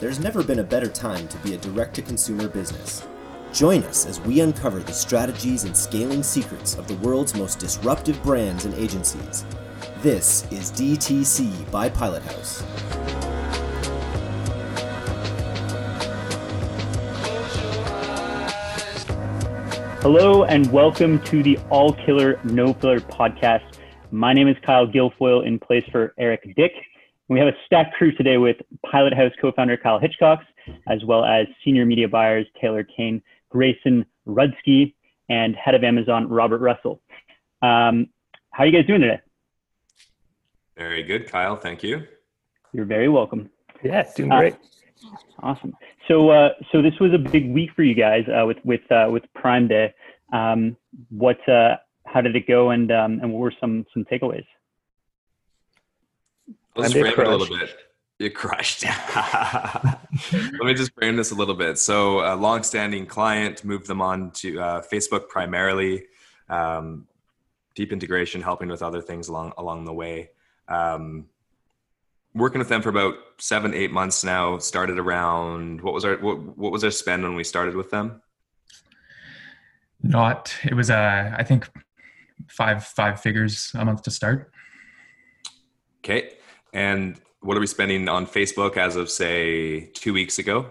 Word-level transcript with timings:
there's 0.00 0.20
never 0.20 0.44
been 0.44 0.60
a 0.60 0.64
better 0.64 0.86
time 0.86 1.26
to 1.26 1.36
be 1.38 1.54
a 1.54 1.58
direct 1.58 1.94
to 1.96 2.02
consumer 2.02 2.46
business. 2.46 3.04
Join 3.52 3.82
us 3.82 4.06
as 4.06 4.20
we 4.20 4.40
uncover 4.40 4.78
the 4.78 4.92
strategies 4.92 5.64
and 5.64 5.76
scaling 5.76 6.22
secrets 6.22 6.76
of 6.76 6.86
the 6.86 6.94
world's 6.96 7.34
most 7.34 7.58
disruptive 7.58 8.22
brands 8.22 8.64
and 8.64 8.74
agencies. 8.74 9.44
This 10.00 10.46
is 10.52 10.70
DTC 10.70 11.68
by 11.72 11.88
Pilot 11.88 12.22
House. 12.22 12.62
Hello 20.00 20.44
and 20.44 20.70
welcome 20.72 21.20
to 21.24 21.42
the 21.42 21.58
All 21.70 21.92
Killer 21.92 22.38
No 22.44 22.72
Filler 22.72 23.00
podcast. 23.00 23.64
My 24.12 24.32
name 24.32 24.46
is 24.46 24.56
Kyle 24.62 24.86
Guilfoyle 24.86 25.44
in 25.44 25.58
place 25.58 25.84
for 25.90 26.14
Eric 26.18 26.54
Dick. 26.54 26.72
We 27.28 27.38
have 27.38 27.48
a 27.48 27.52
stacked 27.66 27.94
crew 27.94 28.12
today 28.12 28.38
with 28.38 28.56
Pilot 28.90 29.12
House 29.12 29.32
co-founder 29.38 29.76
Kyle 29.76 30.00
Hitchcox, 30.00 30.38
as 30.88 31.04
well 31.04 31.26
as 31.26 31.46
senior 31.62 31.84
media 31.84 32.08
buyers 32.08 32.46
Taylor 32.58 32.84
Kane, 32.84 33.22
Grayson 33.50 34.06
Rudsky, 34.26 34.94
and 35.28 35.54
head 35.54 35.74
of 35.74 35.84
Amazon 35.84 36.26
Robert 36.26 36.62
Russell. 36.62 37.02
Um, 37.60 38.08
how 38.50 38.64
are 38.64 38.66
you 38.66 38.72
guys 38.72 38.86
doing 38.86 39.02
today? 39.02 39.20
Very 40.78 41.02
good, 41.02 41.30
Kyle. 41.30 41.56
Thank 41.56 41.82
you. 41.82 42.06
You're 42.72 42.86
very 42.86 43.10
welcome. 43.10 43.50
Yeah, 43.82 44.04
doing 44.16 44.30
great. 44.30 44.54
Uh, 44.54 45.16
awesome. 45.40 45.76
So, 46.08 46.30
uh, 46.30 46.50
so 46.72 46.80
this 46.80 46.98
was 46.98 47.12
a 47.12 47.18
big 47.18 47.52
week 47.52 47.70
for 47.76 47.82
you 47.82 47.94
guys 47.94 48.24
uh, 48.28 48.46
with 48.46 48.56
with 48.64 48.90
uh, 48.90 49.08
with 49.10 49.24
Prime 49.34 49.68
Day. 49.68 49.92
Um, 50.32 50.76
what? 51.10 51.46
Uh, 51.46 51.76
how 52.06 52.22
did 52.22 52.34
it 52.36 52.48
go, 52.48 52.70
and 52.70 52.90
um, 52.90 53.20
and 53.20 53.30
what 53.32 53.40
were 53.40 53.52
some 53.60 53.84
some 53.92 54.06
takeaways? 54.06 54.46
Let's 56.78 56.92
frame 56.92 57.06
it 57.06 57.18
a 57.18 57.36
little 57.36 57.58
bit. 57.58 57.76
You 58.18 58.30
crushed. 58.30 58.84
Let 60.32 60.64
me 60.64 60.74
just 60.74 60.92
frame 60.94 61.16
this 61.16 61.30
a 61.30 61.34
little 61.34 61.54
bit. 61.54 61.78
So, 61.78 62.20
a 62.20 62.34
long-standing 62.34 63.06
client 63.06 63.64
moved 63.64 63.86
them 63.86 64.00
on 64.00 64.32
to 64.32 64.60
uh, 64.60 64.82
Facebook 64.82 65.28
primarily. 65.28 66.06
Um, 66.48 67.06
deep 67.74 67.92
integration, 67.92 68.42
helping 68.42 68.68
with 68.68 68.82
other 68.82 69.00
things 69.00 69.28
along 69.28 69.52
along 69.56 69.84
the 69.84 69.92
way. 69.92 70.30
Um, 70.66 71.26
working 72.34 72.58
with 72.58 72.68
them 72.68 72.82
for 72.82 72.88
about 72.88 73.14
seven, 73.38 73.72
eight 73.74 73.92
months 73.92 74.24
now. 74.24 74.58
Started 74.58 74.98
around 74.98 75.80
what 75.80 75.94
was 75.94 76.04
our 76.04 76.16
what, 76.16 76.58
what 76.58 76.72
was 76.72 76.82
our 76.82 76.90
spend 76.90 77.22
when 77.22 77.34
we 77.34 77.44
started 77.44 77.76
with 77.76 77.90
them? 77.90 78.22
Not. 80.02 80.54
It 80.64 80.74
was 80.74 80.90
uh, 80.90 81.34
I 81.36 81.44
think 81.44 81.68
five 82.48 82.84
five 82.84 83.20
figures 83.20 83.72
a 83.74 83.84
month 83.84 84.02
to 84.02 84.10
start. 84.10 84.50
Okay, 86.04 86.32
and 86.72 87.20
what 87.40 87.56
are 87.56 87.60
we 87.60 87.66
spending 87.66 88.08
on 88.08 88.26
Facebook 88.26 88.76
as 88.76 88.96
of 88.96 89.10
say 89.10 89.86
two 89.94 90.12
weeks 90.12 90.38
ago? 90.38 90.66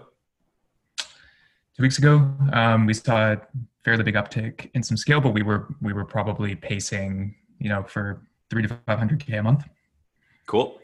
Two 1.76 1.82
weeks 1.82 1.98
ago, 1.98 2.30
um, 2.52 2.86
we 2.86 2.94
saw 2.94 3.32
a 3.32 3.40
fairly 3.84 4.02
big 4.02 4.14
uptick 4.14 4.70
in 4.74 4.82
some 4.82 4.96
scale, 4.96 5.20
but 5.20 5.32
we 5.32 5.42
were 5.42 5.68
we 5.80 5.92
were 5.92 6.04
probably 6.04 6.54
pacing, 6.54 7.34
you 7.58 7.68
know, 7.68 7.82
for 7.84 8.22
three 8.50 8.62
to 8.62 8.68
five 8.86 8.98
hundred 8.98 9.24
k 9.24 9.36
a 9.36 9.42
month. 9.42 9.64
Cool. 10.46 10.80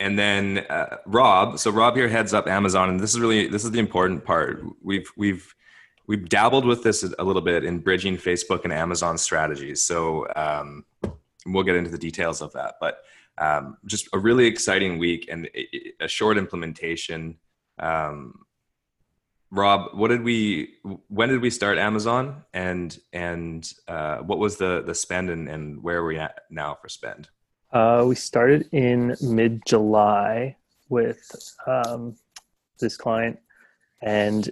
And 0.00 0.18
then 0.18 0.66
uh, 0.68 0.96
Rob, 1.06 1.58
so 1.58 1.70
Rob 1.70 1.94
here 1.94 2.08
heads 2.08 2.34
up 2.34 2.48
Amazon, 2.48 2.90
and 2.90 3.00
this 3.00 3.14
is 3.14 3.20
really 3.20 3.46
this 3.46 3.64
is 3.64 3.70
the 3.70 3.78
important 3.78 4.24
part. 4.24 4.62
We've 4.82 5.08
we've 5.16 5.54
we've 6.06 6.28
dabbled 6.28 6.66
with 6.66 6.82
this 6.82 7.04
a 7.18 7.24
little 7.24 7.42
bit 7.42 7.64
in 7.64 7.78
bridging 7.78 8.16
Facebook 8.16 8.64
and 8.64 8.72
Amazon 8.72 9.16
strategies. 9.16 9.82
So 9.82 10.26
um, 10.34 10.84
we'll 11.46 11.62
get 11.62 11.76
into 11.76 11.90
the 11.90 11.98
details 11.98 12.42
of 12.42 12.52
that, 12.52 12.74
but 12.80 13.04
um, 13.38 13.76
just 13.86 14.08
a 14.12 14.18
really 14.18 14.46
exciting 14.46 14.98
week 14.98 15.28
and 15.30 15.48
a 16.00 16.08
short 16.08 16.38
implementation. 16.38 17.36
Um, 17.78 18.44
Rob, 19.50 19.90
what 19.94 20.08
did 20.08 20.22
we? 20.22 20.74
When 21.08 21.28
did 21.28 21.40
we 21.40 21.50
start 21.50 21.78
Amazon, 21.78 22.44
and 22.52 22.96
and 23.12 23.70
uh, 23.86 24.18
what 24.18 24.38
was 24.38 24.56
the 24.56 24.82
the 24.84 24.94
spend, 24.94 25.30
and, 25.30 25.48
and 25.48 25.82
where 25.82 25.98
are 25.98 26.06
we 26.06 26.18
at 26.18 26.40
now 26.50 26.76
for 26.80 26.88
spend? 26.88 27.28
Uh, 27.72 28.04
we 28.06 28.14
started 28.14 28.68
in 28.72 29.14
mid 29.20 29.62
July 29.66 30.56
with 30.88 31.30
um, 31.66 32.16
this 32.80 32.96
client, 32.96 33.38
and 34.02 34.50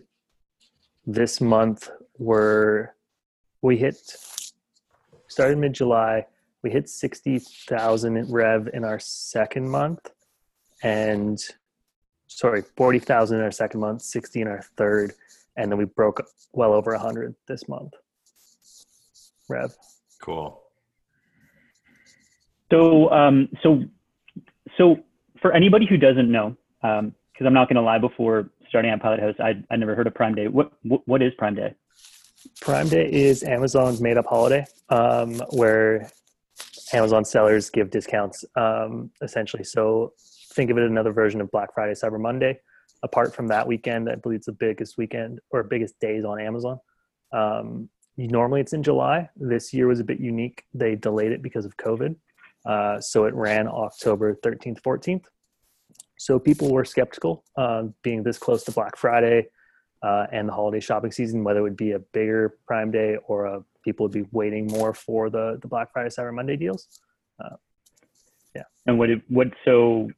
this 1.04 1.40
month 1.40 1.90
we're 2.18 2.90
we 3.60 3.76
hit 3.76 3.96
started 5.28 5.58
mid 5.58 5.72
July. 5.72 6.26
We 6.62 6.70
hit 6.70 6.88
sixty 6.88 7.40
thousand 7.40 8.32
rev 8.32 8.68
in 8.72 8.84
our 8.84 8.98
second 9.00 9.68
month, 9.68 10.10
and 10.82 11.38
sorry, 12.28 12.62
forty 12.76 13.00
thousand 13.00 13.38
in 13.38 13.44
our 13.44 13.50
second 13.50 13.80
month, 13.80 14.02
sixty 14.02 14.40
in 14.40 14.48
our 14.48 14.62
third, 14.76 15.12
and 15.56 15.70
then 15.70 15.78
we 15.78 15.86
broke 15.86 16.24
well 16.52 16.72
over 16.72 16.96
hundred 16.96 17.34
this 17.48 17.68
month. 17.68 17.92
Rev. 19.48 19.74
Cool. 20.22 20.62
So, 22.70 23.10
um, 23.10 23.48
so, 23.62 23.82
so 24.78 24.96
for 25.40 25.52
anybody 25.52 25.84
who 25.84 25.96
doesn't 25.98 26.30
know, 26.30 26.56
because 26.80 27.00
um, 27.00 27.46
I'm 27.46 27.52
not 27.52 27.68
going 27.68 27.76
to 27.76 27.82
lie, 27.82 27.98
before 27.98 28.50
starting 28.68 28.90
at 28.90 29.02
Pilot 29.02 29.20
House, 29.20 29.34
I 29.40 29.62
I 29.70 29.76
never 29.76 29.94
heard 29.94 30.06
of 30.06 30.14
Prime 30.14 30.34
Day. 30.34 30.46
What 30.46 30.72
what, 30.84 31.06
what 31.06 31.22
is 31.22 31.32
Prime 31.36 31.56
Day? 31.56 31.74
Prime 32.60 32.88
Day 32.88 33.10
is 33.12 33.42
Amazon's 33.42 34.00
made 34.00 34.16
up 34.16 34.26
holiday, 34.26 34.64
um, 34.88 35.34
where 35.50 36.10
Amazon 36.92 37.24
sellers 37.24 37.70
give 37.70 37.90
discounts, 37.90 38.44
um, 38.56 39.10
essentially. 39.22 39.64
So 39.64 40.12
think 40.54 40.70
of 40.70 40.78
it 40.78 40.84
another 40.84 41.12
version 41.12 41.40
of 41.40 41.50
Black 41.50 41.74
Friday, 41.74 41.92
Cyber 41.92 42.20
Monday. 42.20 42.58
Apart 43.02 43.34
from 43.34 43.48
that 43.48 43.66
weekend, 43.66 44.08
I 44.08 44.16
believe 44.16 44.38
it's 44.38 44.46
the 44.46 44.52
biggest 44.52 44.96
weekend 44.96 45.40
or 45.50 45.62
biggest 45.62 45.98
days 46.00 46.24
on 46.24 46.40
Amazon. 46.40 46.78
Um, 47.32 47.88
normally 48.16 48.60
it's 48.60 48.72
in 48.72 48.82
July. 48.82 49.28
This 49.36 49.72
year 49.72 49.88
was 49.88 50.00
a 50.00 50.04
bit 50.04 50.20
unique. 50.20 50.64
They 50.74 50.94
delayed 50.94 51.32
it 51.32 51.42
because 51.42 51.64
of 51.64 51.76
COVID. 51.76 52.14
Uh, 52.64 53.00
so 53.00 53.24
it 53.24 53.34
ran 53.34 53.66
October 53.66 54.36
13th, 54.44 54.80
14th. 54.82 55.24
So 56.18 56.38
people 56.38 56.70
were 56.70 56.84
skeptical, 56.84 57.44
uh, 57.56 57.84
being 58.02 58.22
this 58.22 58.38
close 58.38 58.62
to 58.64 58.72
Black 58.72 58.96
Friday 58.96 59.48
uh, 60.02 60.26
and 60.30 60.48
the 60.48 60.52
holiday 60.52 60.78
shopping 60.78 61.10
season, 61.10 61.42
whether 61.42 61.60
it 61.60 61.62
would 61.62 61.76
be 61.76 61.92
a 61.92 61.98
bigger 61.98 62.58
Prime 62.66 62.92
Day 62.92 63.16
or 63.26 63.46
a, 63.46 63.64
people 63.82 64.04
would 64.04 64.12
be 64.12 64.26
waiting 64.32 64.66
more 64.66 64.94
for 64.94 65.30
the, 65.30 65.58
the 65.60 65.68
Black 65.68 65.92
Friday, 65.92 66.08
Cyber 66.08 66.32
Monday 66.32 66.56
deals. 66.56 66.88
Uh, 67.42 67.56
yeah. 68.54 68.62
And 68.86 68.98
what, 68.98 69.10
it, 69.10 69.22
what, 69.28 69.48
so 69.64 70.10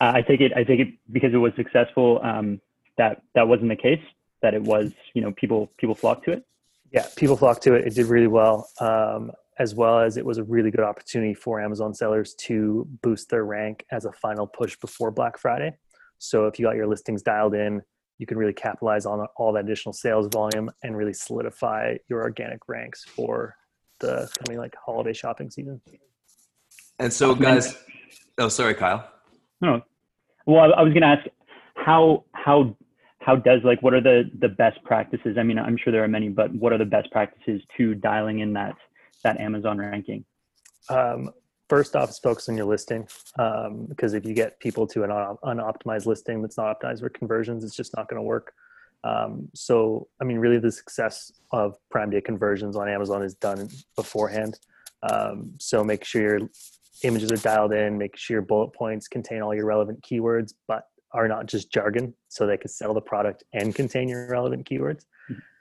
uh, 0.00 0.12
I 0.14 0.22
take 0.22 0.40
it, 0.40 0.52
I 0.54 0.64
take 0.64 0.80
it 0.80 0.88
because 1.10 1.32
it 1.32 1.38
was 1.38 1.52
successful. 1.56 2.20
Um, 2.22 2.60
that 2.96 3.22
that 3.34 3.46
wasn't 3.46 3.68
the 3.68 3.76
case. 3.76 4.02
That 4.42 4.54
it 4.54 4.62
was, 4.62 4.92
you 5.14 5.22
know, 5.22 5.32
people 5.32 5.70
people 5.78 5.94
flocked 5.94 6.24
to 6.26 6.32
it. 6.32 6.44
Yeah, 6.92 7.06
people 7.16 7.36
flocked 7.36 7.62
to 7.64 7.74
it. 7.74 7.86
It 7.86 7.94
did 7.94 8.06
really 8.06 8.26
well. 8.26 8.68
Um, 8.80 9.32
as 9.58 9.74
well 9.74 9.98
as 9.98 10.16
it 10.16 10.24
was 10.24 10.38
a 10.38 10.44
really 10.44 10.70
good 10.70 10.84
opportunity 10.84 11.34
for 11.34 11.60
Amazon 11.60 11.92
sellers 11.92 12.34
to 12.34 12.86
boost 13.02 13.28
their 13.28 13.44
rank 13.44 13.84
as 13.90 14.04
a 14.04 14.12
final 14.12 14.46
push 14.46 14.76
before 14.76 15.10
Black 15.10 15.36
Friday. 15.36 15.76
So 16.18 16.46
if 16.46 16.58
you 16.58 16.66
got 16.66 16.76
your 16.76 16.86
listings 16.86 17.22
dialed 17.22 17.54
in, 17.54 17.82
you 18.18 18.26
can 18.26 18.36
really 18.36 18.52
capitalize 18.52 19.06
on 19.06 19.26
all 19.36 19.52
that 19.52 19.64
additional 19.64 19.92
sales 19.92 20.28
volume 20.32 20.70
and 20.82 20.96
really 20.96 21.12
solidify 21.12 21.96
your 22.08 22.22
organic 22.22 22.60
ranks 22.68 23.04
for 23.04 23.54
the 24.00 24.28
coming 24.44 24.58
like 24.58 24.74
holiday 24.84 25.12
shopping 25.12 25.50
season. 25.50 25.80
And 26.98 27.12
so, 27.12 27.34
guys, 27.34 27.76
oh, 28.38 28.48
sorry, 28.48 28.74
Kyle. 28.74 29.08
No, 29.60 29.82
well, 30.46 30.72
I 30.74 30.82
was 30.82 30.92
going 30.92 31.02
to 31.02 31.08
ask 31.08 31.26
how 31.74 32.24
how 32.32 32.76
how 33.20 33.36
does 33.36 33.60
like 33.62 33.82
what 33.82 33.94
are 33.94 34.00
the 34.00 34.30
the 34.38 34.48
best 34.48 34.82
practices? 34.82 35.36
I 35.38 35.42
mean, 35.42 35.58
I'm 35.58 35.76
sure 35.76 35.92
there 35.92 36.02
are 36.02 36.08
many, 36.08 36.28
but 36.28 36.52
what 36.54 36.72
are 36.72 36.78
the 36.78 36.84
best 36.84 37.10
practices 37.10 37.60
to 37.76 37.94
dialing 37.94 38.40
in 38.40 38.54
that 38.54 38.74
that 39.22 39.38
Amazon 39.38 39.78
ranking? 39.78 40.24
Um, 40.88 41.30
first 41.68 41.96
off, 41.96 42.10
is 42.10 42.18
focus 42.18 42.48
on 42.48 42.56
your 42.56 42.66
listing 42.66 43.06
um, 43.38 43.86
because 43.88 44.14
if 44.14 44.24
you 44.24 44.34
get 44.34 44.58
people 44.60 44.86
to 44.88 45.04
an 45.04 45.10
unoptimized 45.10 46.06
listing 46.06 46.42
that's 46.42 46.56
not 46.56 46.80
optimized 46.80 47.00
for 47.00 47.08
conversions, 47.08 47.64
it's 47.64 47.76
just 47.76 47.96
not 47.96 48.08
going 48.08 48.18
to 48.18 48.22
work. 48.22 48.52
Um, 49.04 49.48
so, 49.54 50.08
I 50.20 50.24
mean, 50.24 50.38
really, 50.38 50.58
the 50.58 50.72
success 50.72 51.32
of 51.52 51.76
Prime 51.90 52.10
Day 52.10 52.20
conversions 52.20 52.76
on 52.76 52.88
Amazon 52.88 53.22
is 53.22 53.34
done 53.34 53.68
beforehand. 53.94 54.58
Um, 55.08 55.52
so, 55.58 55.84
make 55.84 56.04
sure 56.04 56.22
your 56.22 56.48
images 57.04 57.30
are 57.30 57.36
dialed 57.36 57.72
in, 57.72 57.96
make 57.96 58.16
sure 58.16 58.34
your 58.34 58.42
bullet 58.42 58.72
points 58.72 59.06
contain 59.06 59.40
all 59.40 59.54
your 59.54 59.66
relevant 59.66 60.02
keywords, 60.02 60.52
but 60.66 60.84
are 61.12 61.28
not 61.28 61.46
just 61.46 61.72
jargon, 61.72 62.12
so 62.28 62.46
they 62.46 62.56
can 62.56 62.68
sell 62.68 62.92
the 62.92 63.00
product 63.00 63.44
and 63.52 63.74
contain 63.74 64.08
your 64.08 64.28
relevant 64.28 64.68
keywords. 64.68 65.04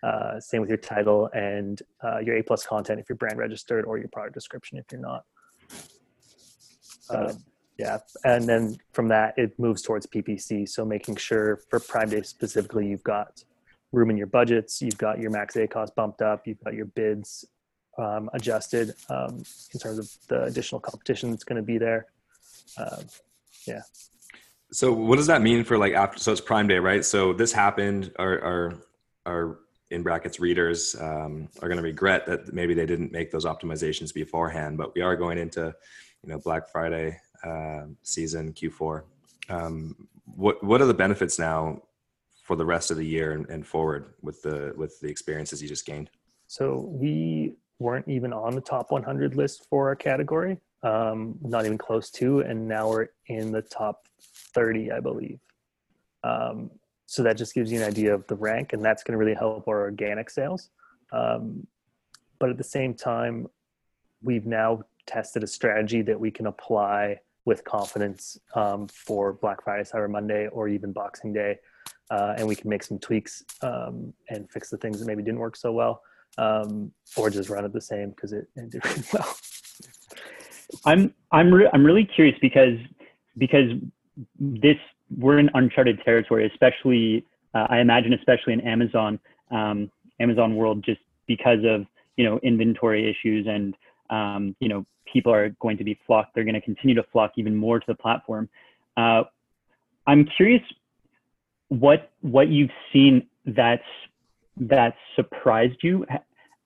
Uh, 0.04 0.40
same 0.40 0.62
with 0.62 0.70
your 0.70 0.78
title 0.78 1.30
and 1.34 1.82
uh, 2.04 2.20
your 2.20 2.38
A 2.38 2.44
plus 2.44 2.66
content 2.66 3.00
if 3.00 3.10
you're 3.10 3.18
brand 3.18 3.38
registered 3.38 3.86
or 3.86 3.98
your 3.98 4.08
product 4.10 4.34
description 4.34 4.78
if 4.78 4.86
you're 4.92 5.02
not. 5.02 5.24
Um, 7.10 7.44
yeah, 7.78 8.00
and 8.24 8.48
then 8.50 8.78
from 8.92 9.08
that 9.10 9.38
it 9.38 9.58
moves 9.60 9.82
towards 9.82 10.08
PPC. 10.08 10.68
So 10.68 10.84
making 10.84 11.18
sure 11.18 11.60
for 11.70 11.80
Prime 11.80 12.10
Day 12.10 12.24
specifically, 12.24 12.88
you've 12.88 13.04
got 13.04 13.44
room 13.92 14.10
in 14.10 14.18
your 14.18 14.28
budgets, 14.28 14.82
you've 14.82 14.98
got 14.98 15.20
your 15.20 15.30
max 15.32 15.56
ACoS 15.56 15.94
bumped 15.94 16.22
up, 16.22 16.48
you've 16.48 16.64
got 16.64 16.74
your 16.74 16.86
bids 16.88 17.46
um, 17.98 18.30
adjusted 18.34 18.94
um, 19.10 19.44
in 19.74 19.80
terms 19.80 20.00
of 20.00 20.10
the 20.28 20.44
additional 20.44 20.82
competition 20.82 21.32
that's 21.32 21.44
going 21.44 21.58
to 21.58 21.66
be 21.66 21.78
there. 21.78 22.08
Um, 22.78 23.06
yeah. 23.68 23.82
So 24.72 24.92
what 24.92 25.16
does 25.16 25.28
that 25.28 25.42
mean 25.42 25.64
for 25.64 25.78
like 25.78 25.94
after? 25.94 26.20
So 26.20 26.32
it's 26.32 26.42
Prime 26.42 26.68
Day, 26.68 26.80
right? 26.80 27.06
So 27.06 27.32
this 27.32 27.54
happened. 27.54 28.12
Our 28.20 28.42
our 28.42 28.74
our 29.26 29.60
in 29.90 30.04
brackets 30.04 30.40
readers 30.40 30.96
um, 31.00 31.48
are 31.62 31.70
going 31.70 31.78
to 31.78 31.84
regret 31.84 32.26
that 32.26 32.54
maybe 32.54 32.74
they 32.74 32.86
didn't 32.86 33.12
make 33.12 33.32
those 33.32 33.46
optimizations 33.46 34.14
beforehand. 34.14 34.78
But 34.78 34.94
we 34.96 35.02
are 35.02 35.16
going 35.16 35.38
into 35.38 35.74
you 36.24 36.30
know 36.30 36.40
Black 36.40 36.70
Friday 36.70 37.20
uh, 37.44 37.84
season 38.04 38.54
Q4. 38.54 39.04
Um, 39.50 40.08
what 40.26 40.64
what 40.64 40.82
are 40.82 40.86
the 40.86 40.94
benefits 40.94 41.40
now 41.40 41.82
for 42.44 42.56
the 42.56 42.66
rest 42.66 42.92
of 42.92 42.98
the 42.98 43.06
year 43.06 43.34
and, 43.34 43.48
and 43.50 43.66
forward 43.66 44.14
with 44.22 44.42
the 44.42 44.74
with 44.78 45.00
the 45.00 45.08
experiences 45.08 45.62
you 45.62 45.68
just 45.68 45.86
gained? 45.86 46.10
So 46.48 46.80
we 46.90 47.56
weren't 47.80 48.08
even 48.08 48.34
on 48.34 48.56
the 48.56 48.62
top 48.62 48.92
100 48.92 49.36
list 49.36 49.66
for 49.70 49.88
our 49.88 49.96
category, 49.96 50.58
um, 50.84 51.36
not 51.42 51.66
even 51.66 51.78
close 51.78 52.10
to, 52.12 52.40
and 52.40 52.68
now 52.68 52.90
we're 52.90 53.10
in 53.28 53.52
the 53.52 53.62
top 53.62 54.08
30, 54.56 54.92
I 54.92 55.00
believe. 55.00 55.40
Um, 56.24 56.72
so 57.06 57.22
that 57.24 57.38
just 57.38 57.54
gives 57.54 57.72
you 57.72 57.80
an 57.80 57.88
idea 57.88 58.14
of 58.14 58.26
the 58.28 58.36
rank, 58.36 58.74
and 58.74 58.84
that's 58.84 59.04
going 59.04 59.14
to 59.14 59.18
really 59.18 59.36
help 59.36 59.68
our 59.68 59.82
organic 59.82 60.30
sales. 60.30 60.70
Um, 61.12 61.68
but 62.40 62.50
at 62.50 62.58
the 62.58 62.64
same 62.64 62.94
time, 62.94 63.48
we've 64.22 64.46
now 64.46 64.84
tested 65.08 65.44
a 65.44 65.48
strategy 65.48 66.02
that 66.04 66.20
we 66.20 66.30
can 66.30 66.48
apply 66.48 67.20
with 67.46 67.64
confidence 67.64 68.38
um, 68.56 68.88
for 68.88 69.34
Black 69.34 69.64
Friday, 69.64 69.84
Cyber 69.84 70.10
Monday, 70.10 70.48
or 70.48 70.68
even 70.68 70.92
Boxing 70.92 71.34
Day, 71.34 71.58
uh, 72.12 72.36
and 72.38 72.48
we 72.48 72.56
can 72.56 72.70
make 72.70 72.84
some 72.84 73.00
tweaks 73.00 73.44
um, 73.62 74.14
and 74.30 74.50
fix 74.52 74.70
the 74.70 74.78
things 74.78 75.00
that 75.00 75.06
maybe 75.06 75.24
didn't 75.24 75.40
work 75.40 75.56
so 75.56 75.72
well 75.72 76.02
um, 76.38 76.92
or 77.16 77.30
just 77.30 77.50
run 77.50 77.66
it 77.66 77.74
the 77.74 77.82
same 77.82 78.10
because 78.12 78.32
it, 78.34 78.48
it, 78.56 78.70
did 78.70 78.86
really 78.86 79.04
well. 79.14 79.38
I'm 80.86 81.14
I'm 81.32 81.54
re- 81.54 81.70
I'm 81.74 81.86
really 81.86 82.06
curious 82.06 82.38
because 82.42 82.78
because 83.38 83.72
this 84.40 84.78
we're 85.18 85.40
in 85.40 85.50
uncharted 85.54 86.02
territory, 86.04 86.48
especially 86.48 87.26
uh, 87.54 87.68
I 87.70 87.80
imagine 87.80 88.14
especially 88.14 88.54
in 88.54 88.62
Amazon 88.62 89.20
um, 89.52 89.92
Amazon 90.20 90.56
world, 90.56 90.84
just 90.84 91.02
because 91.28 91.60
of 91.64 91.86
you 92.18 92.26
know 92.26 92.40
inventory 92.44 93.10
issues 93.10 93.48
and 93.48 93.76
um, 94.10 94.56
you 94.60 94.70
know 94.70 94.86
people 95.12 95.34
are 95.34 95.50
going 95.62 95.78
to 95.78 95.84
be 95.84 96.00
flocked. 96.06 96.36
They're 96.36 96.44
going 96.44 96.54
to 96.56 96.62
continue 96.62 96.96
to 96.96 97.04
flock 97.12 97.34
even 97.38 97.56
more 97.56 97.80
to 97.80 97.86
the 97.88 97.96
platform. 97.96 98.50
Uh, 98.96 99.24
I'm 100.06 100.26
curious 100.26 100.62
what 101.70 102.12
what 102.22 102.48
you've 102.48 102.72
seen 102.94 103.28
that's 103.46 103.84
that 104.58 104.96
surprised 105.16 105.78
you 105.84 106.06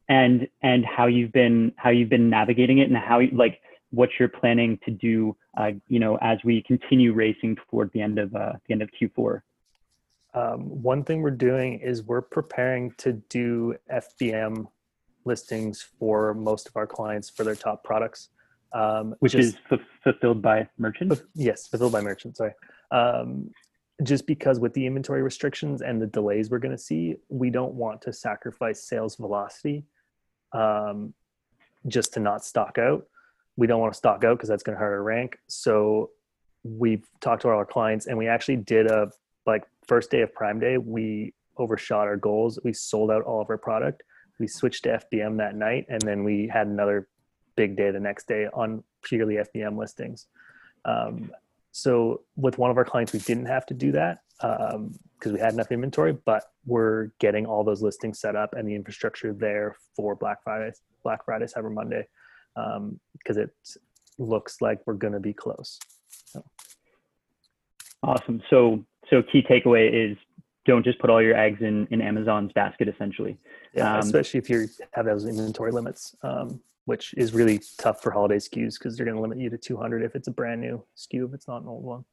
and 0.07 0.47
and 0.61 0.85
how 0.85 1.07
you've 1.07 1.31
been 1.31 1.73
how 1.77 1.89
you've 1.89 2.09
been 2.09 2.29
navigating 2.29 2.79
it 2.79 2.89
and 2.89 2.97
how 2.97 3.19
you, 3.19 3.31
like 3.31 3.61
what 3.91 4.09
you're 4.19 4.29
planning 4.29 4.79
to 4.85 4.91
do 4.91 5.35
uh, 5.57 5.71
you 5.87 5.99
know 5.99 6.17
as 6.21 6.37
we 6.43 6.61
continue 6.63 7.13
racing 7.13 7.57
toward 7.69 7.91
the 7.93 8.01
end 8.01 8.19
of 8.19 8.35
uh, 8.35 8.53
the 8.67 8.73
end 8.73 8.81
of 8.81 8.89
q4 8.99 9.41
um, 10.33 10.81
one 10.81 11.03
thing 11.03 11.21
we're 11.21 11.31
doing 11.31 11.79
is 11.79 12.03
we're 12.03 12.21
preparing 12.21 12.91
to 12.97 13.13
do 13.29 13.75
fbm 13.91 14.67
listings 15.25 15.81
for 15.99 16.33
most 16.33 16.67
of 16.67 16.75
our 16.75 16.87
clients 16.87 17.29
for 17.29 17.43
their 17.43 17.55
top 17.55 17.83
products 17.83 18.29
um, 18.73 19.13
which 19.19 19.33
just, 19.33 19.55
is 19.55 19.57
f- 19.71 19.79
fulfilled 20.03 20.41
by 20.41 20.67
merchants 20.77 21.21
yes 21.35 21.67
fulfilled 21.67 21.91
by 21.91 22.01
merchants 22.01 22.37
sorry 22.37 22.53
um, 22.91 23.49
just 24.03 24.25
because 24.25 24.59
with 24.59 24.73
the 24.73 24.85
inventory 24.85 25.21
restrictions 25.21 25.81
and 25.81 26.01
the 26.01 26.07
delays 26.07 26.49
we're 26.49 26.59
going 26.59 26.75
to 26.75 26.81
see, 26.81 27.15
we 27.29 27.49
don't 27.49 27.73
want 27.73 28.01
to 28.01 28.13
sacrifice 28.13 28.83
sales 28.83 29.15
velocity 29.15 29.83
um, 30.53 31.13
just 31.87 32.13
to 32.13 32.19
not 32.19 32.43
stock 32.43 32.77
out. 32.77 33.05
We 33.57 33.67
don't 33.67 33.79
want 33.79 33.93
to 33.93 33.97
stock 33.97 34.23
out 34.23 34.37
because 34.37 34.49
that's 34.49 34.63
going 34.63 34.75
to 34.75 34.79
hurt 34.79 34.93
our 34.93 35.03
rank. 35.03 35.37
So 35.47 36.11
we've 36.63 37.05
talked 37.19 37.43
to 37.43 37.49
all 37.49 37.57
our 37.57 37.65
clients 37.65 38.07
and 38.07 38.17
we 38.17 38.27
actually 38.27 38.57
did 38.57 38.87
a 38.87 39.11
like 39.45 39.63
first 39.87 40.09
day 40.11 40.21
of 40.21 40.33
Prime 40.33 40.59
Day, 40.59 40.77
we 40.77 41.33
overshot 41.57 42.07
our 42.07 42.17
goals. 42.17 42.59
We 42.63 42.73
sold 42.73 43.11
out 43.11 43.23
all 43.23 43.41
of 43.41 43.49
our 43.49 43.57
product. 43.57 44.03
We 44.41 44.47
switched 44.47 44.85
to 44.85 44.99
FBM 45.13 45.37
that 45.37 45.55
night 45.55 45.85
and 45.87 46.01
then 46.01 46.23
we 46.23 46.49
had 46.51 46.65
another 46.65 47.07
big 47.55 47.77
day 47.77 47.91
the 47.91 47.99
next 47.99 48.27
day 48.27 48.47
on 48.51 48.83
purely 49.03 49.35
FBM 49.35 49.77
listings. 49.77 50.25
Um, 50.83 51.31
so 51.71 52.21
with 52.35 52.57
one 52.57 52.71
of 52.71 52.77
our 52.77 52.83
clients, 52.83 53.13
we 53.13 53.19
didn't 53.19 53.45
have 53.45 53.67
to 53.67 53.75
do 53.75 53.91
that 53.91 54.23
because 54.39 54.73
um, 54.75 55.33
we 55.33 55.39
had 55.39 55.53
enough 55.53 55.71
inventory, 55.71 56.17
but 56.25 56.45
we're 56.65 57.11
getting 57.19 57.45
all 57.45 57.63
those 57.63 57.83
listings 57.83 58.19
set 58.19 58.35
up 58.35 58.55
and 58.55 58.67
the 58.67 58.73
infrastructure 58.73 59.31
there 59.31 59.75
for 59.95 60.15
Black 60.15 60.43
Friday, 60.43 60.71
Black 61.03 61.23
Friday, 61.23 61.45
Cyber 61.45 61.71
Monday, 61.71 62.07
because 62.55 63.37
um, 63.37 63.43
it 63.43 63.51
looks 64.17 64.59
like 64.59 64.81
we're 64.87 64.95
going 64.95 65.13
to 65.13 65.19
be 65.19 65.33
close. 65.33 65.79
So. 66.25 66.43
Awesome. 68.01 68.41
So, 68.49 68.83
so 69.11 69.21
key 69.21 69.43
takeaway 69.47 70.11
is 70.11 70.17
don't 70.65 70.83
just 70.83 70.99
put 70.99 71.09
all 71.09 71.21
your 71.21 71.35
eggs 71.35 71.61
in, 71.61 71.87
in 71.91 72.01
Amazon's 72.01 72.51
basket, 72.53 72.87
essentially. 72.87 73.37
Yeah, 73.73 73.93
um, 73.93 73.99
especially 73.99 74.39
if 74.39 74.49
you 74.49 74.67
have 74.93 75.05
those 75.05 75.25
inventory 75.25 75.71
limits. 75.71 76.15
Um, 76.23 76.61
which 76.85 77.13
is 77.15 77.33
really 77.33 77.61
tough 77.77 78.01
for 78.01 78.11
holiday 78.11 78.37
SKUs 78.37 78.77
because 78.77 78.97
they're 78.97 79.05
going 79.05 79.15
to 79.15 79.21
limit 79.21 79.37
you 79.37 79.49
to 79.49 79.57
200 79.57 80.03
if 80.03 80.15
it's 80.15 80.27
a 80.27 80.31
brand 80.31 80.61
new 80.61 80.83
SKU 80.97 81.27
if 81.27 81.33
it's 81.33 81.47
not 81.47 81.61
an 81.61 81.67
old 81.67 81.83
one. 81.83 82.03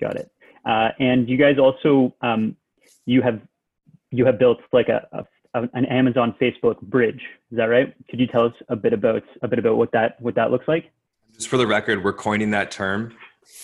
Got 0.00 0.16
it. 0.16 0.30
Uh, 0.64 0.90
and 1.00 1.28
you 1.28 1.36
guys 1.36 1.58
also 1.58 2.14
um, 2.22 2.56
you 3.06 3.22
have 3.22 3.40
you 4.10 4.24
have 4.24 4.38
built 4.38 4.58
like 4.72 4.88
a, 4.88 5.26
a, 5.54 5.68
an 5.74 5.84
Amazon 5.86 6.34
Facebook 6.40 6.80
bridge. 6.80 7.20
Is 7.50 7.58
that 7.58 7.64
right? 7.64 7.94
Could 8.08 8.20
you 8.20 8.26
tell 8.26 8.46
us 8.46 8.54
a 8.68 8.76
bit 8.76 8.92
about 8.92 9.22
a 9.42 9.48
bit 9.48 9.58
about 9.58 9.76
what 9.76 9.90
that 9.92 10.20
what 10.20 10.34
that 10.36 10.50
looks 10.50 10.68
like? 10.68 10.90
Just 11.34 11.48
for 11.48 11.56
the 11.56 11.66
record, 11.66 12.04
we're 12.04 12.12
coining 12.12 12.50
that 12.52 12.70
term. 12.70 13.14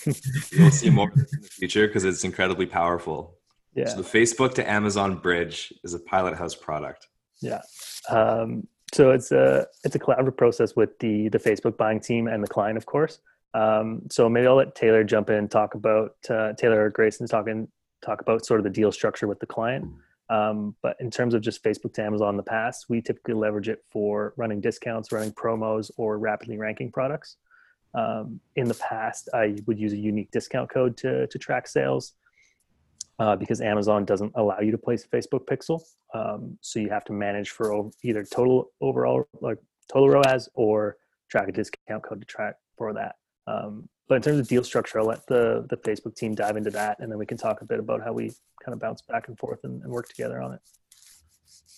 You'll 0.51 0.71
see 0.71 0.89
more 0.89 1.09
in 1.15 1.25
the 1.31 1.47
future 1.49 1.87
because 1.87 2.03
it's 2.03 2.23
incredibly 2.23 2.65
powerful. 2.65 3.38
Yeah. 3.79 3.87
So 3.87 4.01
the 4.01 4.19
Facebook 4.19 4.53
to 4.55 4.69
Amazon 4.69 5.15
bridge 5.15 5.73
is 5.85 5.93
a 5.93 5.99
Pilot 5.99 6.35
House 6.35 6.53
product. 6.53 7.07
Yeah. 7.41 7.61
Um, 8.09 8.67
so 8.93 9.11
it's 9.11 9.31
a 9.31 9.67
it's 9.85 9.95
a 9.95 9.99
collaborative 9.99 10.35
process 10.35 10.75
with 10.75 10.99
the 10.99 11.29
the 11.29 11.39
Facebook 11.39 11.77
buying 11.77 12.01
team 12.01 12.27
and 12.27 12.43
the 12.43 12.47
client, 12.47 12.77
of 12.77 12.85
course. 12.85 13.19
Um, 13.53 14.01
so 14.11 14.27
maybe 14.27 14.47
I'll 14.47 14.55
let 14.55 14.75
Taylor 14.75 15.03
jump 15.05 15.29
in 15.29 15.47
talk 15.47 15.75
about 15.75 16.15
uh, 16.29 16.53
Taylor 16.53 16.85
or 16.85 16.89
Grayson 16.89 17.25
talking 17.27 17.69
talk 18.01 18.19
about 18.21 18.45
sort 18.45 18.59
of 18.59 18.65
the 18.65 18.69
deal 18.69 18.91
structure 18.91 19.27
with 19.27 19.39
the 19.39 19.45
client. 19.45 19.85
Um, 20.29 20.75
but 20.81 20.97
in 20.99 21.09
terms 21.09 21.33
of 21.33 21.41
just 21.41 21.63
Facebook 21.63 21.93
to 21.93 22.03
Amazon 22.03 22.31
in 22.31 22.37
the 22.37 22.43
past, 22.43 22.85
we 22.89 23.01
typically 23.01 23.33
leverage 23.33 23.69
it 23.69 23.83
for 23.89 24.33
running 24.35 24.61
discounts, 24.61 25.11
running 25.11 25.31
promos, 25.31 25.89
or 25.97 26.19
rapidly 26.19 26.57
ranking 26.57 26.91
products. 26.91 27.37
Um, 27.95 28.39
in 28.55 28.67
the 28.67 28.75
past, 28.75 29.29
I 29.33 29.55
would 29.65 29.79
use 29.79 29.93
a 29.93 29.97
unique 29.97 30.31
discount 30.31 30.69
code 30.69 30.97
to 30.97 31.27
to 31.27 31.39
track 31.39 31.67
sales 31.67 32.13
uh, 33.19 33.35
because 33.35 33.61
Amazon 33.61 34.05
doesn't 34.05 34.31
allow 34.35 34.59
you 34.59 34.71
to 34.71 34.77
place 34.77 35.05
Facebook 35.05 35.45
pixel. 35.45 35.81
Um, 36.13 36.57
so 36.61 36.79
you 36.79 36.89
have 36.89 37.03
to 37.05 37.13
manage 37.13 37.51
for 37.51 37.91
either 38.03 38.23
total 38.23 38.71
overall 38.81 39.27
like 39.41 39.57
total 39.91 40.09
ROAS 40.09 40.49
or 40.53 40.97
track 41.29 41.47
a 41.47 41.51
discount 41.51 42.03
code 42.03 42.21
to 42.21 42.25
track 42.25 42.55
for 42.77 42.93
that. 42.93 43.15
Um, 43.45 43.89
but 44.07 44.15
in 44.15 44.21
terms 44.21 44.39
of 44.39 44.47
deal 44.47 44.63
structure, 44.63 44.99
I'll 44.99 45.05
let 45.05 45.25
the 45.27 45.65
the 45.69 45.77
Facebook 45.77 46.15
team 46.15 46.33
dive 46.33 46.57
into 46.57 46.71
that, 46.71 46.97
and 46.99 47.11
then 47.11 47.19
we 47.19 47.25
can 47.25 47.37
talk 47.37 47.61
a 47.61 47.65
bit 47.65 47.79
about 47.79 48.01
how 48.03 48.13
we 48.13 48.31
kind 48.63 48.73
of 48.73 48.79
bounce 48.79 49.01
back 49.01 49.27
and 49.27 49.37
forth 49.37 49.59
and, 49.63 49.83
and 49.83 49.91
work 49.91 50.09
together 50.09 50.41
on 50.41 50.53
it. 50.53 50.61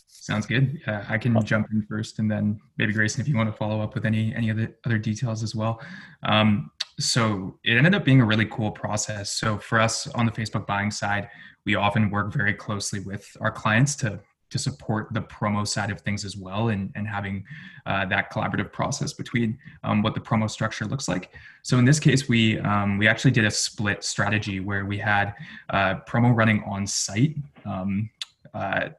Sounds 0.07 0.45
good. 0.45 0.79
Uh, 0.88 1.03
I 1.10 1.17
can 1.17 1.43
jump 1.43 1.67
in 1.71 1.86
first, 1.89 2.19
and 2.19 2.29
then 2.29 2.60
maybe 2.77 2.93
Grayson, 2.93 3.21
if 3.21 3.27
you 3.27 3.36
want 3.36 3.51
to 3.51 3.57
follow 3.57 3.81
up 3.81 3.95
with 3.95 4.05
any 4.05 4.33
any 4.33 4.51
other 4.51 4.77
other 4.86 4.98
details 4.98 5.43
as 5.43 5.55
well. 5.55 5.81
Um, 6.24 6.71
so 7.01 7.58
it 7.63 7.77
ended 7.77 7.96
up 7.96 8.05
being 8.05 8.22
a 8.22 8.25
really 8.25 8.46
cool 8.46 8.72
process. 8.72 9.31
So 9.31 9.58
for 9.58 9.79
us 9.79 10.08
on 10.08 10.25
the 10.25 10.31
Facebook 10.31 10.65
buying 10.65 10.91
side, 10.91 11.29
we 11.65 11.75
often 11.75 12.10
work 12.10 12.34
very 12.34 12.53
closely 12.53 13.00
with 13.00 13.36
our 13.41 13.51
clients 13.51 13.96
to 13.98 14.20
to 14.51 14.60
support 14.60 15.08
the 15.13 15.22
promo 15.22 15.65
side 15.65 15.89
of 15.89 16.01
things 16.01 16.25
as 16.25 16.36
well 16.36 16.70
and, 16.70 16.91
and 16.96 17.08
having 17.08 17.43
uh, 17.86 18.05
that 18.05 18.31
collaborative 18.31 18.72
process 18.72 19.13
between 19.13 19.58
um, 19.86 20.01
what 20.01 20.13
the 20.13 20.20
promo 20.20 20.50
structure 20.50 20.84
looks 20.86 21.08
like 21.08 21.31
so 21.63 21.79
in 21.79 21.86
this 21.86 22.01
case 22.01 22.27
we 22.27 22.60
um, 22.60 22.98
we 22.98 23.08
actually 23.08 23.31
did 23.31 23.46
a 23.46 23.51
split 23.51 24.03
strategy 24.03 24.60
where 24.60 24.86
we 24.86 24.98
had 24.98 25.34
uh, 25.70 25.96
promo 26.01 26.36
running 26.36 26.62
on 26.65 26.86
site 26.86 27.36
um, 27.65 28.10
uh, 28.53 28.89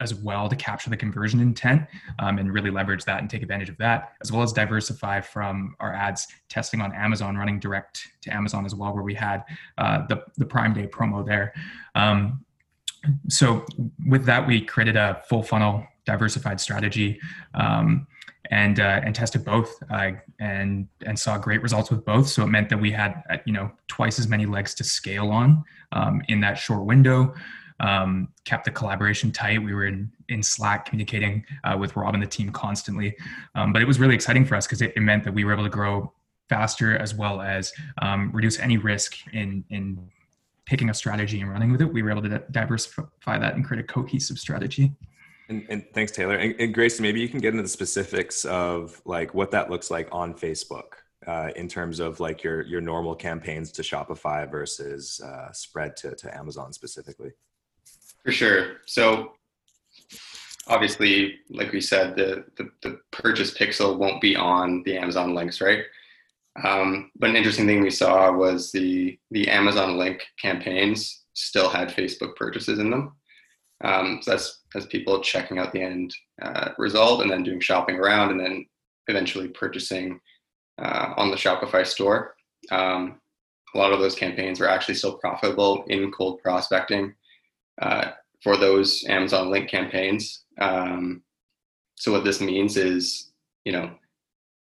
as 0.00 0.14
well 0.14 0.48
to 0.48 0.56
capture 0.56 0.90
the 0.90 0.96
conversion 0.96 1.40
intent 1.40 1.86
um, 2.18 2.38
and 2.38 2.52
really 2.52 2.70
leverage 2.70 3.04
that 3.04 3.20
and 3.20 3.30
take 3.30 3.42
advantage 3.42 3.68
of 3.68 3.76
that, 3.78 4.12
as 4.22 4.32
well 4.32 4.42
as 4.42 4.52
diversify 4.52 5.20
from 5.20 5.74
our 5.80 5.94
ads 5.94 6.26
testing 6.48 6.80
on 6.80 6.92
Amazon, 6.92 7.36
running 7.36 7.58
direct 7.58 8.08
to 8.22 8.30
Amazon 8.32 8.64
as 8.64 8.74
well, 8.74 8.92
where 8.94 9.02
we 9.02 9.14
had 9.14 9.44
uh, 9.78 10.06
the, 10.08 10.22
the 10.36 10.44
Prime 10.44 10.72
Day 10.72 10.86
promo 10.86 11.24
there. 11.24 11.52
Um, 11.94 12.44
so 13.28 13.64
with 14.06 14.24
that, 14.24 14.46
we 14.46 14.60
created 14.60 14.96
a 14.96 15.22
full 15.28 15.42
funnel 15.42 15.86
diversified 16.06 16.60
strategy. 16.60 17.20
Um, 17.54 18.06
and 18.50 18.78
uh, 18.78 19.00
and 19.02 19.14
tested 19.14 19.44
both 19.44 19.82
uh, 19.90 20.10
and 20.38 20.86
and 21.06 21.18
saw 21.18 21.38
great 21.38 21.62
results 21.62 21.90
with 21.90 22.04
both. 22.04 22.28
So 22.28 22.42
it 22.42 22.48
meant 22.48 22.68
that 22.68 22.78
we 22.78 22.90
had 22.90 23.22
uh, 23.30 23.38
you 23.46 23.52
know 23.52 23.70
twice 23.88 24.18
as 24.18 24.28
many 24.28 24.46
legs 24.46 24.74
to 24.74 24.84
scale 24.84 25.30
on 25.30 25.64
um, 25.92 26.22
in 26.28 26.40
that 26.40 26.58
short 26.58 26.84
window 26.84 27.34
um, 27.80 28.28
kept 28.44 28.64
the 28.64 28.70
collaboration 28.70 29.32
tight. 29.32 29.62
We 29.62 29.74
were 29.74 29.86
in, 29.86 30.10
in 30.28 30.42
Slack 30.42 30.86
communicating 30.86 31.44
uh, 31.64 31.76
with 31.78 31.96
Rob 31.96 32.14
and 32.14 32.22
the 32.22 32.26
team 32.26 32.50
constantly. 32.50 33.16
Um, 33.54 33.72
but 33.72 33.82
it 33.82 33.88
was 33.88 33.98
really 33.98 34.14
exciting 34.14 34.44
for 34.44 34.54
us 34.54 34.66
because 34.66 34.82
it, 34.82 34.92
it, 34.96 35.00
meant 35.00 35.24
that 35.24 35.34
we 35.34 35.44
were 35.44 35.52
able 35.52 35.64
to 35.64 35.70
grow 35.70 36.12
faster 36.48 36.96
as 36.96 37.14
well 37.14 37.40
as 37.40 37.72
um, 38.00 38.30
reduce 38.32 38.58
any 38.58 38.76
risk 38.76 39.16
in 39.32 39.64
in 39.70 40.10
picking 40.66 40.88
a 40.88 40.94
strategy 40.94 41.40
and 41.40 41.50
running 41.50 41.70
with 41.70 41.82
it. 41.82 41.92
We 41.92 42.02
were 42.02 42.10
able 42.10 42.22
to 42.22 42.42
diversify 42.50 43.38
that 43.38 43.54
and 43.54 43.64
create 43.64 43.84
a 43.84 43.86
cohesive 43.86 44.38
strategy. 44.38 44.92
And, 45.48 45.66
and 45.68 45.84
thanks, 45.92 46.10
Taylor. 46.10 46.36
And, 46.36 46.54
and 46.58 46.72
Grace, 46.72 47.00
maybe 47.00 47.20
you 47.20 47.28
can 47.28 47.38
get 47.38 47.52
into 47.52 47.62
the 47.62 47.68
specifics 47.68 48.46
of 48.46 49.00
like 49.04 49.34
what 49.34 49.50
that 49.50 49.70
looks 49.70 49.90
like 49.90 50.08
on 50.10 50.32
Facebook 50.32 50.84
uh, 51.26 51.50
in 51.56 51.68
terms 51.68 52.00
of 52.00 52.20
like 52.20 52.42
your 52.42 52.62
your 52.62 52.80
normal 52.80 53.14
campaigns 53.14 53.70
to 53.72 53.82
Shopify 53.82 54.50
versus 54.50 55.20
uh, 55.20 55.52
spread 55.52 55.96
to, 55.98 56.14
to 56.14 56.36
Amazon 56.36 56.72
specifically. 56.72 57.32
For 58.24 58.32
sure. 58.32 58.76
So 58.86 59.32
obviously, 60.66 61.40
like 61.50 61.72
we 61.72 61.80
said, 61.80 62.16
the, 62.16 62.44
the, 62.56 62.70
the 62.82 63.00
purchase 63.12 63.52
pixel 63.56 63.98
won't 63.98 64.20
be 64.20 64.34
on 64.34 64.82
the 64.84 64.96
Amazon 64.96 65.34
links, 65.34 65.60
right? 65.60 65.84
Um, 66.62 67.10
but 67.16 67.30
an 67.30 67.36
interesting 67.36 67.66
thing 67.66 67.82
we 67.82 67.90
saw 67.90 68.30
was 68.32 68.70
the 68.70 69.18
the 69.32 69.48
Amazon 69.48 69.98
link 69.98 70.22
campaigns 70.40 71.24
still 71.32 71.68
had 71.68 71.88
Facebook 71.88 72.36
purchases 72.36 72.78
in 72.78 72.90
them. 72.90 73.16
Um, 73.82 74.20
so 74.22 74.30
that's 74.30 74.62
as 74.76 74.86
people 74.86 75.20
checking 75.20 75.58
out 75.58 75.72
the 75.72 75.82
end 75.82 76.14
uh, 76.40 76.70
result 76.78 77.22
and 77.22 77.30
then 77.30 77.42
doing 77.42 77.60
shopping 77.60 77.96
around 77.96 78.30
and 78.30 78.40
then 78.40 78.66
eventually 79.08 79.48
purchasing 79.48 80.20
uh, 80.78 81.12
on 81.16 81.30
the 81.30 81.36
Shopify 81.36 81.84
store. 81.84 82.36
Um, 82.70 83.20
a 83.74 83.78
lot 83.78 83.92
of 83.92 83.98
those 83.98 84.14
campaigns 84.14 84.60
were 84.60 84.68
actually 84.68 84.94
still 84.94 85.18
profitable 85.18 85.84
in 85.88 86.12
cold 86.12 86.40
prospecting 86.40 87.14
uh, 87.80 88.12
for 88.42 88.56
those 88.56 89.04
Amazon 89.08 89.50
link 89.50 89.68
campaigns. 89.68 90.44
Um, 90.60 91.22
so 91.96 92.12
what 92.12 92.24
this 92.24 92.40
means 92.40 92.76
is, 92.76 93.32
you 93.64 93.72
know, 93.72 93.90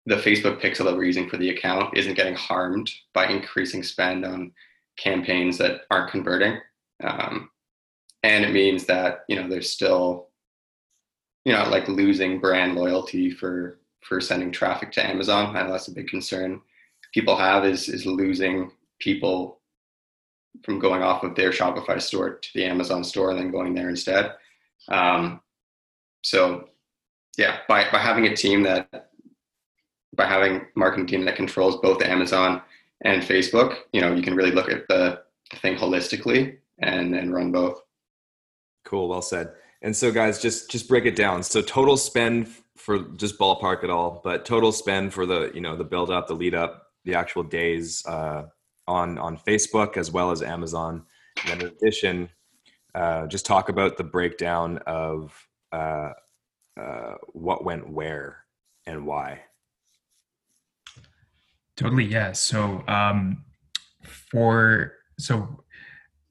the 0.06 0.16
Facebook 0.16 0.60
pixel 0.60 0.84
that 0.84 0.96
we're 0.96 1.04
using 1.04 1.28
for 1.28 1.38
the 1.38 1.50
account 1.50 1.96
isn't 1.96 2.14
getting 2.14 2.34
harmed 2.34 2.90
by 3.14 3.26
increasing 3.26 3.82
spend 3.82 4.24
on 4.24 4.52
campaigns 4.98 5.56
that 5.58 5.82
aren't 5.90 6.10
converting. 6.10 6.58
Um, 7.02 7.50
and 8.22 8.44
it 8.44 8.52
means 8.52 8.84
that, 8.86 9.24
you 9.28 9.36
know, 9.36 9.48
there's 9.48 9.70
still, 9.70 10.28
you 11.44 11.52
know, 11.52 11.68
like 11.68 11.88
losing 11.88 12.40
brand 12.40 12.74
loyalty 12.74 13.30
for 13.30 13.78
for 14.00 14.20
sending 14.20 14.52
traffic 14.52 14.92
to 14.92 15.06
Amazon. 15.06 15.56
I 15.56 15.62
know 15.62 15.72
that's 15.72 15.88
a 15.88 15.92
big 15.92 16.08
concern 16.08 16.60
people 17.14 17.36
have 17.36 17.64
is 17.64 17.88
is 17.88 18.04
losing 18.04 18.70
people 18.98 19.60
from 20.62 20.78
going 20.78 21.02
off 21.02 21.22
of 21.24 21.34
their 21.34 21.50
Shopify 21.50 22.00
store 22.00 22.38
to 22.38 22.48
the 22.54 22.64
Amazon 22.64 23.04
store 23.04 23.30
and 23.30 23.38
then 23.38 23.50
going 23.50 23.74
there 23.74 23.88
instead. 23.88 24.34
Um, 24.88 25.40
so 26.22 26.68
yeah, 27.36 27.58
by 27.68 27.90
by 27.90 27.98
having 27.98 28.26
a 28.26 28.36
team 28.36 28.62
that 28.62 29.10
by 30.14 30.26
having 30.26 30.66
marketing 30.76 31.06
team 31.06 31.24
that 31.24 31.36
controls 31.36 31.76
both 31.80 32.02
Amazon 32.02 32.62
and 33.04 33.22
Facebook, 33.22 33.76
you 33.92 34.00
know, 34.00 34.14
you 34.14 34.22
can 34.22 34.34
really 34.34 34.52
look 34.52 34.70
at 34.70 34.86
the 34.88 35.20
thing 35.56 35.76
holistically 35.76 36.58
and 36.78 37.14
and 37.14 37.34
run 37.34 37.52
both. 37.52 37.80
Cool, 38.84 39.08
well 39.08 39.22
said. 39.22 39.52
And 39.82 39.94
so 39.94 40.12
guys, 40.12 40.40
just 40.40 40.70
just 40.70 40.88
break 40.88 41.04
it 41.04 41.16
down. 41.16 41.42
So 41.42 41.60
total 41.60 41.96
spend 41.96 42.48
for 42.76 42.98
just 43.16 43.38
ballpark 43.38 43.84
it 43.84 43.90
all, 43.90 44.20
but 44.24 44.44
total 44.44 44.72
spend 44.72 45.12
for 45.12 45.26
the, 45.26 45.50
you 45.54 45.60
know, 45.60 45.76
the 45.76 45.84
build 45.84 46.10
up, 46.10 46.26
the 46.26 46.34
lead 46.34 46.54
up, 46.54 46.88
the 47.04 47.14
actual 47.14 47.42
days 47.42 48.04
uh, 48.06 48.44
on 48.86 49.18
on 49.18 49.36
Facebook 49.38 49.96
as 49.96 50.10
well 50.10 50.30
as 50.30 50.42
Amazon. 50.42 51.04
And 51.46 51.62
in 51.62 51.68
addition, 51.68 52.28
uh, 52.94 53.26
just 53.26 53.46
talk 53.46 53.68
about 53.68 53.96
the 53.96 54.04
breakdown 54.04 54.78
of 54.86 55.34
uh, 55.72 56.10
uh, 56.80 57.14
what 57.32 57.64
went 57.64 57.88
where 57.88 58.44
and 58.86 59.06
why. 59.06 59.40
Totally, 61.76 62.04
yeah. 62.04 62.32
So 62.32 62.84
um, 62.86 63.44
for 64.02 64.92
so 65.18 65.64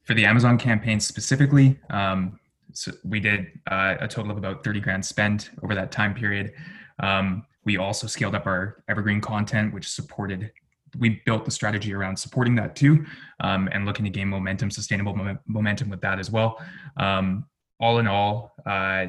for 0.04 0.14
the 0.14 0.26
Amazon 0.26 0.58
campaign 0.58 1.00
specifically, 1.00 1.80
um, 1.90 2.40
so 2.74 2.92
we 3.04 3.20
did 3.20 3.48
uh, 3.70 3.96
a 4.00 4.08
total 4.08 4.32
of 4.32 4.38
about 4.38 4.64
30 4.64 4.80
grand 4.80 5.06
spent 5.06 5.52
over 5.64 5.76
that 5.76 5.92
time 5.92 6.14
period. 6.14 6.54
Um, 7.00 7.46
we 7.66 7.78
also 7.78 8.08
scaled 8.08 8.36
up 8.36 8.46
our 8.46 8.84
evergreen 8.90 9.22
content, 9.22 9.74
which 9.74 9.88
supported. 9.88 10.52
We 10.98 11.22
built 11.26 11.46
the 11.46 11.52
strategy 11.52 11.94
around 11.94 12.18
supporting 12.18 12.56
that 12.56 12.76
too, 12.76 13.06
um, 13.40 13.70
and 13.72 13.86
looking 13.86 14.06
to 14.06 14.12
gain 14.12 14.28
momentum, 14.28 14.72
sustainable 14.72 15.16
mom- 15.16 15.40
momentum 15.48 15.90
with 15.90 16.02
that 16.02 16.20
as 16.20 16.30
well. 16.30 16.64
Um, 16.98 17.46
all 17.80 18.00
in 18.00 18.08
all, 18.08 18.56
uh, 18.66 19.08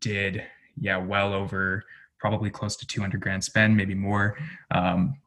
did 0.00 0.42
yeah 0.78 0.96
well 0.96 1.32
over 1.32 1.84
probably 2.18 2.50
close 2.50 2.76
to 2.76 2.86
200 2.86 3.20
grand 3.20 3.44
spend, 3.44 3.76
maybe 3.76 3.94
more. 3.94 4.36
Um, 4.70 5.20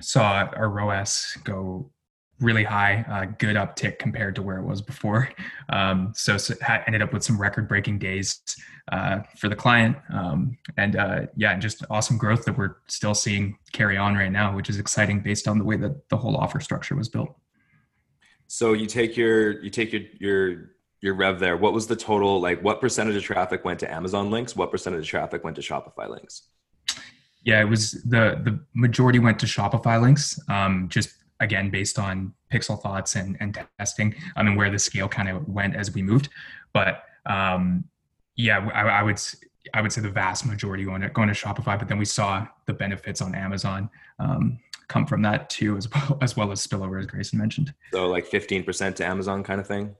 saw 0.00 0.48
our 0.56 0.68
ROAS 0.68 1.38
go 1.44 1.90
really 2.40 2.64
high, 2.64 3.04
uh, 3.08 3.24
good 3.38 3.56
uptick 3.56 3.98
compared 3.98 4.34
to 4.34 4.42
where 4.42 4.58
it 4.58 4.64
was 4.64 4.82
before. 4.82 5.28
Um, 5.68 6.12
so, 6.14 6.36
so 6.36 6.54
ended 6.86 7.02
up 7.02 7.12
with 7.12 7.22
some 7.22 7.40
record 7.40 7.68
breaking 7.68 7.98
days 7.98 8.40
uh, 8.90 9.20
for 9.36 9.48
the 9.48 9.56
client. 9.56 9.96
Um, 10.12 10.58
and 10.76 10.96
uh, 10.96 11.20
yeah, 11.36 11.56
just 11.58 11.84
awesome 11.90 12.18
growth 12.18 12.44
that 12.44 12.58
we're 12.58 12.76
still 12.88 13.14
seeing 13.14 13.56
carry 13.72 13.96
on 13.96 14.14
right 14.14 14.32
now, 14.32 14.54
which 14.54 14.68
is 14.68 14.78
exciting 14.78 15.20
based 15.20 15.46
on 15.48 15.58
the 15.58 15.64
way 15.64 15.76
that 15.76 16.08
the 16.08 16.16
whole 16.16 16.36
offer 16.36 16.60
structure 16.60 16.96
was 16.96 17.08
built. 17.08 17.34
So 18.46 18.72
you 18.72 18.86
take 18.86 19.16
your, 19.16 19.62
you 19.62 19.70
take 19.70 19.92
your, 19.92 20.02
your, 20.18 20.70
your 21.00 21.14
rev 21.14 21.38
there. 21.38 21.56
What 21.56 21.72
was 21.72 21.86
the 21.86 21.96
total, 21.96 22.40
like 22.40 22.62
what 22.62 22.80
percentage 22.80 23.16
of 23.16 23.22
traffic 23.22 23.64
went 23.64 23.80
to 23.80 23.92
Amazon 23.92 24.30
links? 24.30 24.56
What 24.56 24.70
percentage 24.70 25.00
of 25.00 25.06
traffic 25.06 25.44
went 25.44 25.56
to 25.56 25.62
Shopify 25.62 26.08
links? 26.08 26.48
Yeah, 27.44 27.60
it 27.60 27.68
was 27.68 27.92
the 28.04 28.40
the 28.42 28.58
majority 28.74 29.18
went 29.18 29.38
to 29.40 29.46
Shopify 29.46 30.00
links, 30.00 30.40
um, 30.48 30.88
just 30.88 31.10
again 31.44 31.70
based 31.70 31.98
on 31.98 32.32
pixel 32.52 32.80
thoughts 32.80 33.16
and, 33.16 33.36
and 33.40 33.58
testing 33.78 34.14
i 34.36 34.42
mean 34.42 34.56
where 34.56 34.70
the 34.70 34.78
scale 34.78 35.08
kind 35.08 35.28
of 35.28 35.46
went 35.48 35.74
as 35.76 35.94
we 35.94 36.02
moved. 36.02 36.28
But 36.72 37.04
um, 37.26 37.84
yeah 38.36 38.68
I, 38.74 39.00
I, 39.00 39.02
would 39.02 39.20
i 39.72 39.80
would 39.80 39.92
say 39.92 40.00
the 40.00 40.10
vast 40.10 40.44
majority 40.44 40.84
going 40.84 41.02
to, 41.02 41.08
going 41.08 41.28
to 41.28 41.34
shopify 41.34 41.78
but 41.78 41.88
then 41.88 41.98
we 41.98 42.04
saw 42.04 42.46
the 42.66 42.74
benefits 42.74 43.22
on 43.22 43.34
amazon 43.34 43.88
um, 44.18 44.58
come 44.88 45.06
from 45.06 45.22
that 45.22 45.50
too 45.50 45.76
as 45.76 45.90
well 45.90 46.18
as 46.22 46.36
well 46.36 46.52
as 46.52 46.66
spillover 46.66 46.98
as 46.98 47.06
grayson 47.06 47.38
mentioned. 47.38 47.72
So 47.92 48.06
like 48.08 48.28
15% 48.30 48.94
to 48.96 49.04
amazon 49.04 49.42
kind 49.42 49.60
of 49.60 49.66
thing? 49.66 49.94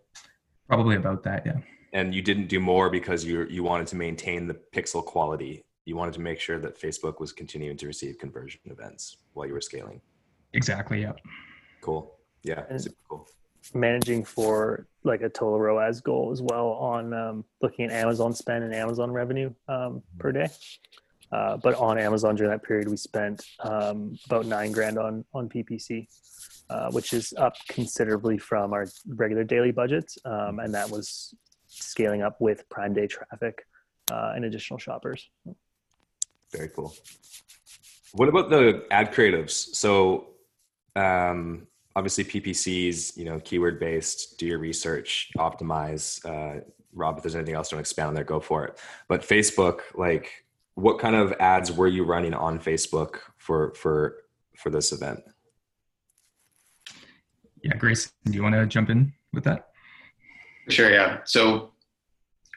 Probably 0.68 0.96
about 0.96 1.22
that 1.24 1.44
yeah. 1.46 1.58
And 1.92 2.12
you 2.14 2.22
didn't 2.22 2.48
do 2.48 2.60
more 2.60 2.90
because 2.90 3.24
you 3.24 3.46
you 3.48 3.62
wanted 3.62 3.86
to 3.88 3.96
maintain 3.96 4.46
the 4.46 4.54
pixel 4.54 5.04
quality. 5.04 5.64
You 5.84 5.96
wanted 5.96 6.14
to 6.14 6.20
make 6.20 6.40
sure 6.40 6.58
that 6.58 6.80
facebook 6.80 7.20
was 7.20 7.32
continuing 7.32 7.76
to 7.78 7.86
receive 7.86 8.18
conversion 8.18 8.60
events 8.66 9.18
while 9.32 9.46
you 9.46 9.52
were 9.52 9.60
scaling 9.60 10.00
Exactly. 10.54 11.02
Yeah. 11.02 11.12
Cool. 11.80 12.14
Yeah. 12.42 12.64
And 12.70 12.80
super 12.80 12.96
cool. 13.08 13.28
Managing 13.74 14.24
for 14.24 14.86
like 15.04 15.22
a 15.22 15.28
total 15.28 15.58
ROAS 15.58 16.00
goal 16.00 16.30
as 16.32 16.40
well 16.40 16.68
on 16.72 17.12
um, 17.12 17.44
looking 17.60 17.86
at 17.86 17.92
Amazon 17.92 18.32
spend 18.34 18.64
and 18.64 18.74
Amazon 18.74 19.10
revenue 19.10 19.52
um, 19.68 20.02
per 20.18 20.32
day. 20.32 20.48
Uh, 21.32 21.56
but 21.56 21.74
on 21.74 21.98
Amazon 21.98 22.36
during 22.36 22.50
that 22.50 22.62
period, 22.62 22.88
we 22.88 22.96
spent 22.96 23.44
um, 23.60 24.16
about 24.26 24.46
nine 24.46 24.70
grand 24.70 24.98
on 24.98 25.24
on 25.32 25.48
PPC, 25.48 26.06
uh, 26.70 26.90
which 26.92 27.12
is 27.12 27.34
up 27.38 27.54
considerably 27.68 28.38
from 28.38 28.72
our 28.72 28.86
regular 29.08 29.42
daily 29.42 29.72
budgets, 29.72 30.16
um, 30.26 30.60
and 30.60 30.72
that 30.72 30.88
was 30.88 31.34
scaling 31.66 32.22
up 32.22 32.40
with 32.40 32.68
Prime 32.68 32.92
Day 32.92 33.08
traffic 33.08 33.66
uh, 34.12 34.32
and 34.36 34.44
additional 34.44 34.78
shoppers. 34.78 35.28
Very 36.52 36.68
cool. 36.68 36.94
What 38.12 38.28
about 38.28 38.48
the 38.50 38.84
ad 38.92 39.12
creatives? 39.12 39.74
So 39.74 40.33
um, 40.96 41.66
obviously 41.96 42.24
ppcs 42.24 43.16
you 43.16 43.24
know 43.24 43.38
keyword 43.40 43.78
based 43.78 44.38
do 44.38 44.46
your 44.46 44.58
research 44.58 45.30
optimize 45.38 46.24
uh, 46.26 46.60
rob 46.94 47.16
if 47.16 47.22
there's 47.22 47.34
anything 47.34 47.54
else 47.54 47.68
don't 47.68 47.80
expand 47.80 48.08
on 48.08 48.14
there 48.14 48.24
go 48.24 48.40
for 48.40 48.64
it. 48.64 48.80
But 49.08 49.22
facebook 49.22 49.80
like 49.94 50.44
what 50.74 50.98
kind 50.98 51.14
of 51.14 51.32
ads 51.40 51.70
were 51.70 51.88
you 51.88 52.04
running 52.04 52.34
on 52.34 52.58
facebook 52.58 53.18
for 53.36 53.74
for 53.74 54.16
for 54.56 54.70
this 54.70 54.92
event? 54.92 55.20
Yeah 57.62 57.76
grace 57.76 58.12
do 58.24 58.32
you 58.32 58.42
want 58.42 58.54
to 58.54 58.66
jump 58.66 58.90
in 58.90 59.12
with 59.32 59.44
that? 59.44 59.68
Sure 60.68 60.90
yeah. 60.90 61.18
So 61.24 61.72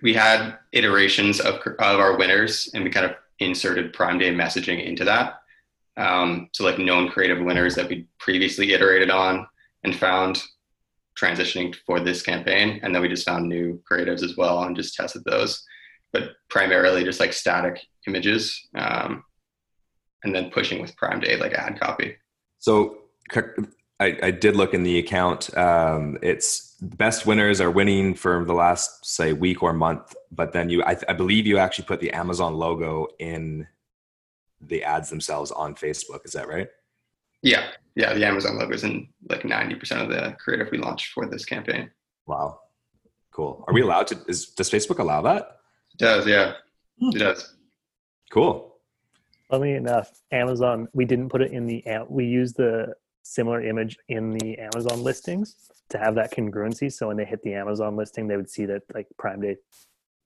we 0.01 0.13
had 0.13 0.57
iterations 0.71 1.39
of, 1.39 1.55
of 1.55 1.99
our 1.99 2.17
winners 2.17 2.69
and 2.73 2.83
we 2.83 2.89
kind 2.89 3.05
of 3.05 3.15
inserted 3.39 3.93
prime 3.93 4.17
day 4.17 4.33
messaging 4.33 4.85
into 4.85 5.03
that 5.05 5.41
um, 5.97 6.49
so 6.53 6.63
like 6.63 6.79
known 6.79 7.09
creative 7.09 7.43
winners 7.43 7.75
that 7.75 7.89
we 7.89 8.07
previously 8.19 8.73
iterated 8.73 9.09
on 9.09 9.47
and 9.83 9.95
found 9.95 10.41
transitioning 11.19 11.75
for 11.85 11.99
this 11.99 12.21
campaign. 12.21 12.79
And 12.83 12.93
then 12.93 13.01
we 13.01 13.09
just 13.09 13.25
found 13.25 13.49
new 13.49 13.81
creatives 13.89 14.23
as 14.23 14.37
well 14.37 14.63
and 14.63 14.75
just 14.75 14.93
tested 14.93 15.23
those, 15.25 15.63
but 16.13 16.31
primarily 16.49 17.03
just 17.03 17.19
like 17.19 17.33
static 17.33 17.81
images. 18.07 18.67
Um, 18.75 19.23
and 20.23 20.35
then 20.35 20.51
pushing 20.51 20.81
with 20.81 20.95
Prime 20.97 21.19
Day, 21.19 21.37
like 21.37 21.53
ad 21.53 21.79
copy. 21.79 22.15
So 22.59 22.97
I, 23.99 24.17
I 24.21 24.31
did 24.31 24.55
look 24.55 24.73
in 24.73 24.83
the 24.83 24.99
account. 24.99 25.55
Um, 25.57 26.17
it's 26.21 26.75
best 26.81 27.25
winners 27.25 27.61
are 27.61 27.71
winning 27.71 28.13
for 28.13 28.43
the 28.45 28.53
last 28.53 29.05
say 29.05 29.33
week 29.33 29.63
or 29.63 29.73
month, 29.73 30.15
but 30.31 30.53
then 30.53 30.69
you, 30.69 30.83
I, 30.83 30.97
I 31.07 31.13
believe 31.13 31.47
you 31.47 31.57
actually 31.57 31.85
put 31.85 31.99
the 31.99 32.11
Amazon 32.11 32.55
logo 32.55 33.07
in 33.19 33.67
the 34.61 34.83
ads 34.83 35.09
themselves 35.09 35.51
on 35.51 35.75
Facebook. 35.75 36.25
Is 36.25 36.33
that 36.33 36.47
right? 36.47 36.67
Yeah, 37.41 37.69
yeah. 37.95 38.13
The 38.13 38.25
Amazon 38.25 38.57
logo 38.57 38.73
is 38.73 38.83
in 38.83 39.07
like 39.29 39.45
ninety 39.45 39.75
percent 39.75 40.01
of 40.01 40.09
the 40.09 40.35
creative 40.39 40.69
we 40.71 40.77
launched 40.77 41.13
for 41.13 41.25
this 41.27 41.45
campaign. 41.45 41.91
Wow, 42.25 42.59
cool. 43.31 43.63
Are 43.67 43.73
we 43.73 43.81
allowed 43.81 44.07
to? 44.07 44.17
Is 44.27 44.47
does 44.47 44.69
Facebook 44.69 44.99
allow 44.99 45.21
that? 45.21 45.59
It 45.93 45.99
does 45.99 46.27
yeah, 46.27 46.53
it 46.99 47.19
does. 47.19 47.55
Cool. 48.31 48.75
Funnily 49.49 49.75
enough, 49.75 50.11
Amazon, 50.33 50.89
we 50.93 51.05
didn't 51.05 51.29
put 51.29 51.41
it 51.41 51.53
in 51.53 51.65
the, 51.65 51.81
we 52.09 52.25
used 52.25 52.57
the 52.57 52.93
similar 53.23 53.61
image 53.61 53.97
in 54.09 54.33
the 54.33 54.57
Amazon 54.57 55.03
listings 55.03 55.55
to 55.89 55.97
have 55.97 56.15
that 56.15 56.33
congruency. 56.33 56.91
So 56.91 57.07
when 57.07 57.15
they 57.15 57.23
hit 57.23 57.41
the 57.43 57.53
Amazon 57.53 57.95
listing, 57.95 58.27
they 58.27 58.35
would 58.35 58.49
see 58.49 58.65
that 58.65 58.81
like 58.93 59.07
Prime 59.17 59.39
Day 59.39 59.55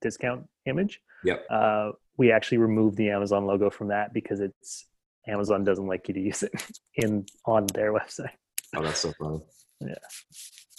discount 0.00 0.48
image. 0.66 1.00
Yep. 1.22 1.46
Uh, 1.48 1.92
we 2.16 2.32
actually 2.32 2.58
removed 2.58 2.96
the 2.96 3.10
Amazon 3.10 3.46
logo 3.46 3.70
from 3.70 3.88
that 3.88 4.12
because 4.12 4.40
it's 4.40 4.86
Amazon 5.26 5.64
doesn't 5.64 5.86
like 5.86 6.08
you 6.08 6.14
to 6.14 6.20
use 6.20 6.42
it 6.42 6.52
in 6.94 7.26
on 7.46 7.66
their 7.74 7.92
website. 7.92 8.30
Oh, 8.74 8.82
that's 8.82 9.00
so 9.00 9.12
funny. 9.18 9.40
Yeah. 9.80 9.94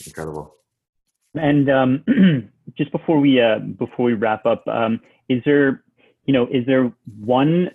Incredible. 0.05 0.55
And 1.35 1.69
um, 1.69 2.03
just 2.77 2.91
before 2.91 3.19
we 3.19 3.41
uh, 3.41 3.59
before 3.59 4.05
we 4.05 4.13
wrap 4.13 4.45
up, 4.45 4.67
um, 4.67 4.99
is 5.29 5.41
there 5.45 5.83
you 6.25 6.33
know 6.33 6.47
is 6.47 6.65
there 6.65 6.91
one 7.19 7.71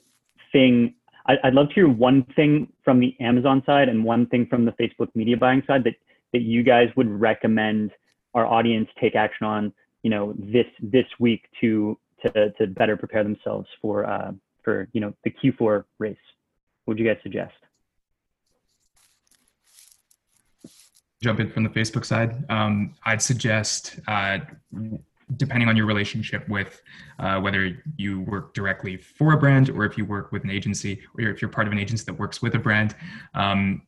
thing 0.52 0.94
I, 1.26 1.36
I'd 1.44 1.54
love 1.54 1.68
to 1.68 1.74
hear 1.74 1.88
one 1.88 2.24
thing 2.36 2.72
from 2.84 3.00
the 3.00 3.14
Amazon 3.20 3.62
side 3.66 3.88
and 3.88 4.04
one 4.04 4.26
thing 4.26 4.46
from 4.46 4.64
the 4.64 4.72
Facebook 4.72 5.08
media 5.14 5.36
buying 5.36 5.62
side 5.66 5.84
that 5.84 5.94
that 6.32 6.42
you 6.42 6.62
guys 6.62 6.88
would 6.96 7.08
recommend 7.08 7.90
our 8.34 8.46
audience 8.46 8.88
take 9.00 9.16
action 9.16 9.46
on 9.46 9.72
you 10.02 10.10
know 10.10 10.34
this 10.38 10.66
this 10.80 11.06
week 11.18 11.48
to 11.60 11.98
to 12.22 12.50
to 12.52 12.66
better 12.66 12.96
prepare 12.96 13.22
themselves 13.22 13.68
for 13.80 14.04
uh, 14.04 14.32
for 14.62 14.88
you 14.92 15.00
know 15.00 15.12
the 15.24 15.30
Q4 15.30 15.84
race. 15.98 16.16
What 16.84 16.92
would 16.92 16.98
you 16.98 17.06
guys 17.06 17.18
suggest? 17.22 17.54
Jump 21.22 21.40
in 21.40 21.50
from 21.50 21.64
the 21.64 21.70
Facebook 21.70 22.04
side. 22.04 22.44
Um, 22.48 22.94
I'd 23.04 23.20
suggest, 23.20 23.98
uh, 24.06 24.38
depending 25.36 25.68
on 25.68 25.76
your 25.76 25.86
relationship 25.86 26.48
with 26.48 26.80
uh, 27.18 27.40
whether 27.40 27.82
you 27.96 28.20
work 28.20 28.54
directly 28.54 28.96
for 28.96 29.32
a 29.32 29.36
brand 29.36 29.68
or 29.70 29.84
if 29.84 29.98
you 29.98 30.04
work 30.04 30.30
with 30.30 30.44
an 30.44 30.50
agency 30.50 31.02
or 31.18 31.24
if 31.24 31.42
you're 31.42 31.50
part 31.50 31.66
of 31.66 31.72
an 31.72 31.78
agency 31.78 32.04
that 32.04 32.14
works 32.14 32.40
with 32.40 32.54
a 32.54 32.58
brand, 32.58 32.94
um, 33.34 33.82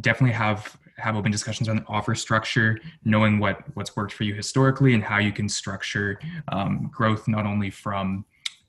definitely 0.00 0.32
have 0.32 0.78
have 1.00 1.16
open 1.16 1.32
discussions 1.32 1.68
on 1.68 1.76
the 1.76 1.84
offer 1.88 2.14
structure, 2.14 2.78
knowing 3.04 3.38
what 3.38 3.62
what's 3.74 3.96
worked 3.96 4.12
for 4.12 4.24
you 4.24 4.34
historically 4.34 4.94
and 4.94 5.02
how 5.02 5.18
you 5.18 5.32
can 5.32 5.48
structure 5.48 6.18
um, 6.48 6.90
growth 6.92 7.26
not 7.28 7.46
only 7.46 7.70
from 7.70 8.24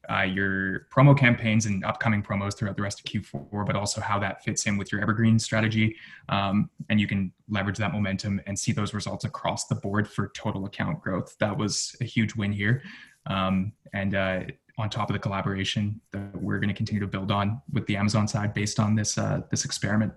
uh, 0.09 0.23
your 0.23 0.87
promo 0.93 1.17
campaigns 1.17 1.65
and 1.65 1.85
upcoming 1.85 2.21
promos 2.21 2.57
throughout 2.57 2.75
the 2.75 2.81
rest 2.81 2.99
of 2.99 3.05
Q4, 3.05 3.65
but 3.65 3.75
also 3.75 4.01
how 4.01 4.19
that 4.19 4.43
fits 4.43 4.65
in 4.65 4.77
with 4.77 4.91
your 4.91 5.01
evergreen 5.01 5.39
strategy. 5.39 5.95
Um, 6.27 6.69
and 6.89 6.99
you 6.99 7.07
can 7.07 7.31
leverage 7.49 7.77
that 7.77 7.93
momentum 7.93 8.41
and 8.47 8.57
see 8.57 8.71
those 8.71 8.93
results 8.93 9.25
across 9.25 9.67
the 9.67 9.75
board 9.75 10.09
for 10.09 10.31
total 10.35 10.65
account 10.65 11.01
growth. 11.01 11.35
That 11.39 11.55
was 11.55 11.95
a 12.01 12.05
huge 12.05 12.35
win 12.35 12.51
here. 12.51 12.83
Um, 13.27 13.73
and 13.93 14.15
uh, 14.15 14.41
on 14.77 14.89
top 14.89 15.09
of 15.09 15.13
the 15.13 15.19
collaboration 15.19 16.01
that 16.11 16.35
we're 16.41 16.59
going 16.59 16.69
to 16.69 16.75
continue 16.75 16.99
to 16.99 17.07
build 17.07 17.31
on 17.31 17.61
with 17.71 17.85
the 17.85 17.95
Amazon 17.95 18.27
side 18.27 18.53
based 18.53 18.79
on 18.79 18.95
this 18.95 19.17
uh, 19.17 19.41
this 19.49 19.65
experiment. 19.65 20.13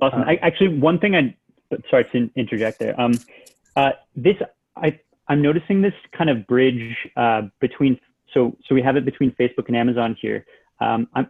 Awesome. 0.00 0.22
I, 0.22 0.36
actually, 0.36 0.78
one 0.78 0.98
thing 0.98 1.14
I 1.14 1.34
sorry 1.90 2.04
to 2.12 2.30
interject 2.36 2.78
there. 2.78 2.98
Um, 3.00 3.12
uh, 3.76 3.90
this 4.16 4.36
I 4.76 4.98
I'm 5.28 5.42
noticing 5.42 5.82
this 5.82 5.94
kind 6.16 6.30
of 6.30 6.46
bridge 6.46 6.96
uh, 7.16 7.42
between 7.60 7.98
so 8.34 8.56
so 8.66 8.74
we 8.74 8.82
have 8.82 8.96
it 8.96 9.04
between 9.04 9.32
Facebook 9.32 9.68
and 9.68 9.76
Amazon 9.76 10.16
here. 10.20 10.44
Um, 10.80 11.08
I'm 11.14 11.28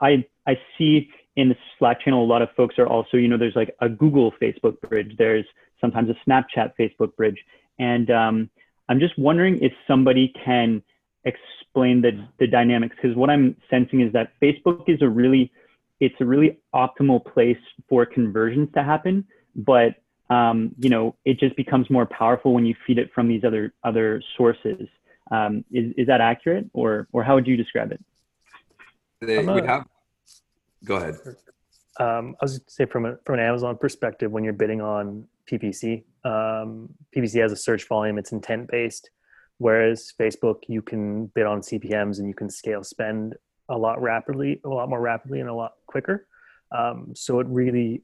I 0.00 0.24
I 0.46 0.58
see 0.76 1.10
in 1.36 1.48
the 1.48 1.56
Slack 1.78 2.00
channel 2.00 2.24
a 2.24 2.26
lot 2.26 2.42
of 2.42 2.48
folks 2.56 2.78
are 2.78 2.86
also 2.86 3.16
you 3.16 3.28
know 3.28 3.38
there's 3.38 3.56
like 3.56 3.74
a 3.80 3.88
Google 3.88 4.32
Facebook 4.40 4.80
bridge. 4.80 5.14
There's 5.18 5.46
sometimes 5.80 6.10
a 6.10 6.28
Snapchat 6.28 6.72
Facebook 6.78 7.14
bridge, 7.16 7.38
and 7.78 8.10
um, 8.10 8.50
I'm 8.88 9.00
just 9.00 9.18
wondering 9.18 9.62
if 9.62 9.72
somebody 9.86 10.32
can 10.44 10.82
explain 11.24 12.00
the 12.00 12.26
the 12.38 12.46
dynamics 12.46 12.96
because 13.00 13.16
what 13.16 13.30
I'm 13.30 13.56
sensing 13.68 14.00
is 14.00 14.12
that 14.12 14.32
Facebook 14.42 14.88
is 14.88 15.02
a 15.02 15.08
really 15.08 15.52
it's 16.00 16.16
a 16.20 16.24
really 16.24 16.58
optimal 16.74 17.24
place 17.24 17.58
for 17.88 18.06
conversions 18.06 18.68
to 18.74 18.82
happen, 18.82 19.24
but 19.54 19.94
um, 20.30 20.70
you 20.78 20.88
know, 20.88 21.16
it 21.24 21.40
just 21.40 21.56
becomes 21.56 21.90
more 21.90 22.06
powerful 22.06 22.54
when 22.54 22.64
you 22.64 22.74
feed 22.86 22.98
it 22.98 23.12
from 23.12 23.28
these 23.28 23.44
other 23.44 23.74
other 23.84 24.22
sources. 24.36 24.88
Um, 25.30 25.64
is 25.70 25.92
is 25.96 26.06
that 26.06 26.20
accurate, 26.20 26.66
or 26.72 27.08
or 27.12 27.22
how 27.22 27.34
would 27.34 27.46
you 27.46 27.56
describe 27.56 27.92
it? 27.92 28.02
They, 29.20 29.36
a, 29.36 29.66
have. 29.66 29.86
Go 30.84 30.96
ahead. 30.96 31.16
Um, 31.98 32.34
I 32.40 32.44
was 32.44 32.52
going 32.52 32.64
to 32.66 32.72
say 32.72 32.86
from 32.86 33.04
a, 33.04 33.16
from 33.26 33.38
an 33.38 33.44
Amazon 33.44 33.76
perspective, 33.76 34.30
when 34.30 34.44
you're 34.44 34.54
bidding 34.54 34.80
on 34.80 35.26
PPC, 35.50 36.04
um, 36.24 36.88
PPC 37.14 37.40
has 37.42 37.52
a 37.52 37.56
search 37.56 37.86
volume; 37.86 38.16
it's 38.16 38.32
intent 38.32 38.70
based. 38.70 39.10
Whereas 39.58 40.14
Facebook, 40.18 40.62
you 40.68 40.80
can 40.80 41.26
bid 41.26 41.44
on 41.44 41.60
CPMS 41.60 42.18
and 42.18 42.26
you 42.26 42.32
can 42.32 42.48
scale 42.48 42.82
spend 42.82 43.34
a 43.70 43.78
lot 43.78 44.02
rapidly, 44.02 44.60
a 44.64 44.68
lot 44.68 44.88
more 44.88 45.00
rapidly, 45.00 45.40
and 45.40 45.48
a 45.48 45.54
lot 45.54 45.72
quicker. 45.86 46.26
Um, 46.76 47.12
so 47.14 47.40
it 47.40 47.46
really 47.48 48.02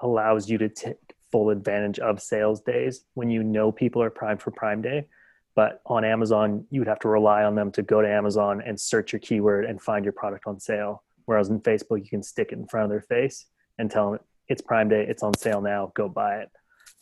allows 0.00 0.50
you 0.50 0.58
to 0.58 0.68
take 0.68 0.96
full 1.30 1.50
advantage 1.50 1.98
of 1.98 2.20
sales 2.20 2.60
days 2.60 3.04
when 3.14 3.30
you 3.30 3.42
know 3.42 3.70
people 3.70 4.02
are 4.02 4.10
primed 4.10 4.42
for 4.42 4.50
Prime 4.50 4.82
Day. 4.82 5.06
But 5.54 5.80
on 5.86 6.04
Amazon, 6.04 6.66
you 6.70 6.80
would 6.80 6.88
have 6.88 6.98
to 7.00 7.08
rely 7.08 7.44
on 7.44 7.54
them 7.54 7.70
to 7.72 7.82
go 7.82 8.02
to 8.02 8.08
Amazon 8.08 8.62
and 8.64 8.80
search 8.80 9.12
your 9.12 9.20
keyword 9.20 9.64
and 9.66 9.80
find 9.80 10.04
your 10.04 10.12
product 10.12 10.46
on 10.46 10.58
sale. 10.58 11.04
Whereas 11.26 11.48
in 11.48 11.60
Facebook, 11.60 12.00
you 12.00 12.10
can 12.10 12.22
stick 12.22 12.48
it 12.50 12.58
in 12.58 12.66
front 12.66 12.84
of 12.84 12.90
their 12.90 13.00
face 13.00 13.46
and 13.78 13.90
tell 13.90 14.12
them 14.12 14.20
it's 14.48 14.62
Prime 14.62 14.88
Day, 14.88 15.06
it's 15.08 15.22
on 15.22 15.36
sale 15.36 15.60
now, 15.60 15.92
go 15.94 16.08
buy 16.08 16.38
it. 16.38 16.50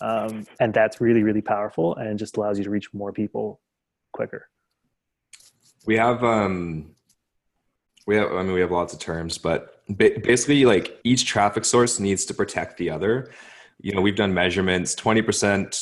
Um, 0.00 0.46
and 0.60 0.74
that's 0.74 1.00
really, 1.00 1.22
really 1.22 1.40
powerful 1.40 1.96
and 1.96 2.18
just 2.18 2.36
allows 2.36 2.58
you 2.58 2.64
to 2.64 2.70
reach 2.70 2.92
more 2.92 3.12
people 3.12 3.60
quicker. 4.12 4.48
We 5.86 5.96
have 5.96 6.22
um, 6.22 6.94
we 8.06 8.16
have 8.16 8.32
i 8.32 8.42
mean 8.42 8.52
we 8.52 8.60
have 8.60 8.70
lots 8.70 8.92
of 8.92 8.98
terms 8.98 9.38
but 9.38 9.72
basically 9.96 10.64
like 10.64 11.00
each 11.04 11.26
traffic 11.26 11.64
source 11.64 11.98
needs 11.98 12.24
to 12.26 12.34
protect 12.34 12.76
the 12.76 12.90
other. 12.90 13.30
You 13.80 13.92
know 13.92 14.00
we've 14.00 14.16
done 14.16 14.32
measurements 14.32 14.94
20% 14.94 15.24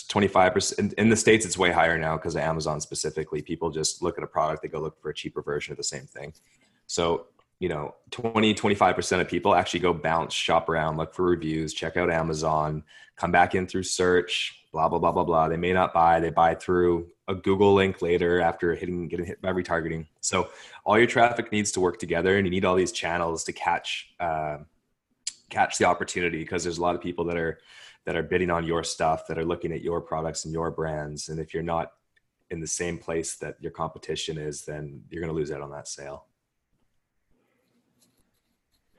25% 0.08 0.78
in, 0.78 0.92
in 0.96 1.08
the 1.10 1.16
states 1.16 1.44
it's 1.44 1.58
way 1.58 1.70
higher 1.70 1.98
now 1.98 2.16
because 2.16 2.34
of 2.34 2.40
amazon 2.40 2.80
specifically. 2.80 3.42
People 3.42 3.70
just 3.70 4.02
look 4.02 4.16
at 4.16 4.24
a 4.24 4.26
product 4.26 4.62
they 4.62 4.68
go 4.68 4.80
look 4.80 5.00
for 5.00 5.10
a 5.10 5.14
cheaper 5.14 5.42
version 5.42 5.72
of 5.72 5.76
the 5.76 5.84
same 5.84 6.06
thing. 6.06 6.32
So 6.86 7.26
you 7.58 7.68
know 7.68 7.94
20 8.10 8.54
25% 8.54 9.20
of 9.20 9.28
people 9.28 9.54
actually 9.54 9.80
go 9.80 9.92
bounce 9.92 10.32
shop 10.32 10.70
around 10.70 10.96
look 10.96 11.12
for 11.12 11.26
reviews 11.26 11.74
check 11.74 11.98
out 11.98 12.10
amazon 12.10 12.82
come 13.16 13.30
back 13.30 13.54
in 13.54 13.66
through 13.66 13.82
search 13.82 14.59
blah 14.72 14.88
blah 14.88 14.98
blah 14.98 15.12
blah 15.12 15.24
blah. 15.24 15.48
They 15.48 15.56
may 15.56 15.72
not 15.72 15.92
buy 15.92 16.20
they 16.20 16.30
buy 16.30 16.54
through 16.54 17.08
a 17.28 17.34
google 17.34 17.74
link 17.74 18.02
later 18.02 18.40
after 18.40 18.74
hitting 18.74 19.08
getting 19.08 19.26
hit 19.26 19.40
by 19.40 19.52
retargeting. 19.52 20.06
So 20.20 20.50
all 20.84 20.98
your 20.98 21.06
traffic 21.06 21.52
needs 21.52 21.72
to 21.72 21.80
work 21.80 21.98
together 21.98 22.36
and 22.36 22.46
you 22.46 22.50
need 22.50 22.64
all 22.64 22.76
these 22.76 22.92
channels 22.92 23.44
to 23.44 23.52
catch 23.52 24.12
uh, 24.20 24.58
catch 25.48 25.78
the 25.78 25.84
opportunity 25.84 26.38
because 26.38 26.62
there's 26.62 26.78
a 26.78 26.82
lot 26.82 26.94
of 26.94 27.00
people 27.00 27.24
that 27.26 27.36
are 27.36 27.58
that 28.04 28.16
are 28.16 28.22
bidding 28.22 28.50
on 28.50 28.64
your 28.64 28.82
stuff 28.82 29.26
that 29.26 29.38
are 29.38 29.44
looking 29.44 29.72
at 29.72 29.82
your 29.82 30.00
products 30.00 30.44
and 30.44 30.54
your 30.54 30.70
brands. 30.70 31.28
And 31.28 31.38
if 31.38 31.52
you're 31.52 31.62
not 31.62 31.92
in 32.50 32.60
the 32.60 32.66
same 32.66 32.98
place 32.98 33.36
that 33.36 33.56
your 33.60 33.70
competition 33.70 34.38
is 34.38 34.64
then 34.64 35.02
you're 35.10 35.20
going 35.20 35.32
to 35.32 35.38
lose 35.38 35.52
out 35.52 35.60
on 35.60 35.70
that 35.70 35.88
sale. 35.88 36.26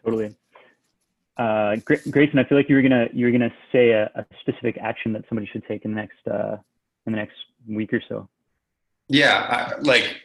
Totally 0.04 0.36
uh, 1.42 1.76
Grayson, 2.12 2.38
I 2.38 2.44
feel 2.44 2.58
like 2.58 2.70
you 2.70 2.76
were 2.76 2.84
gonna 2.84 3.08
you 3.14 3.26
were 3.26 3.32
gonna 3.32 3.54
say 3.72 3.92
a, 3.92 4.12
a, 4.14 4.26
specific 4.42 4.78
action 4.78 5.12
that 5.14 5.24
somebody 5.28 5.48
should 5.52 5.66
take 5.68 5.86
in 5.86 5.92
the 5.92 5.96
next 5.96 6.28
uh, 6.30 6.58
in 7.08 7.14
the 7.14 7.18
next 7.18 7.36
week 7.68 7.92
or 7.94 8.02
so. 8.08 8.30
Yeah, 9.08 9.74
I, 9.76 9.80
like 9.80 10.18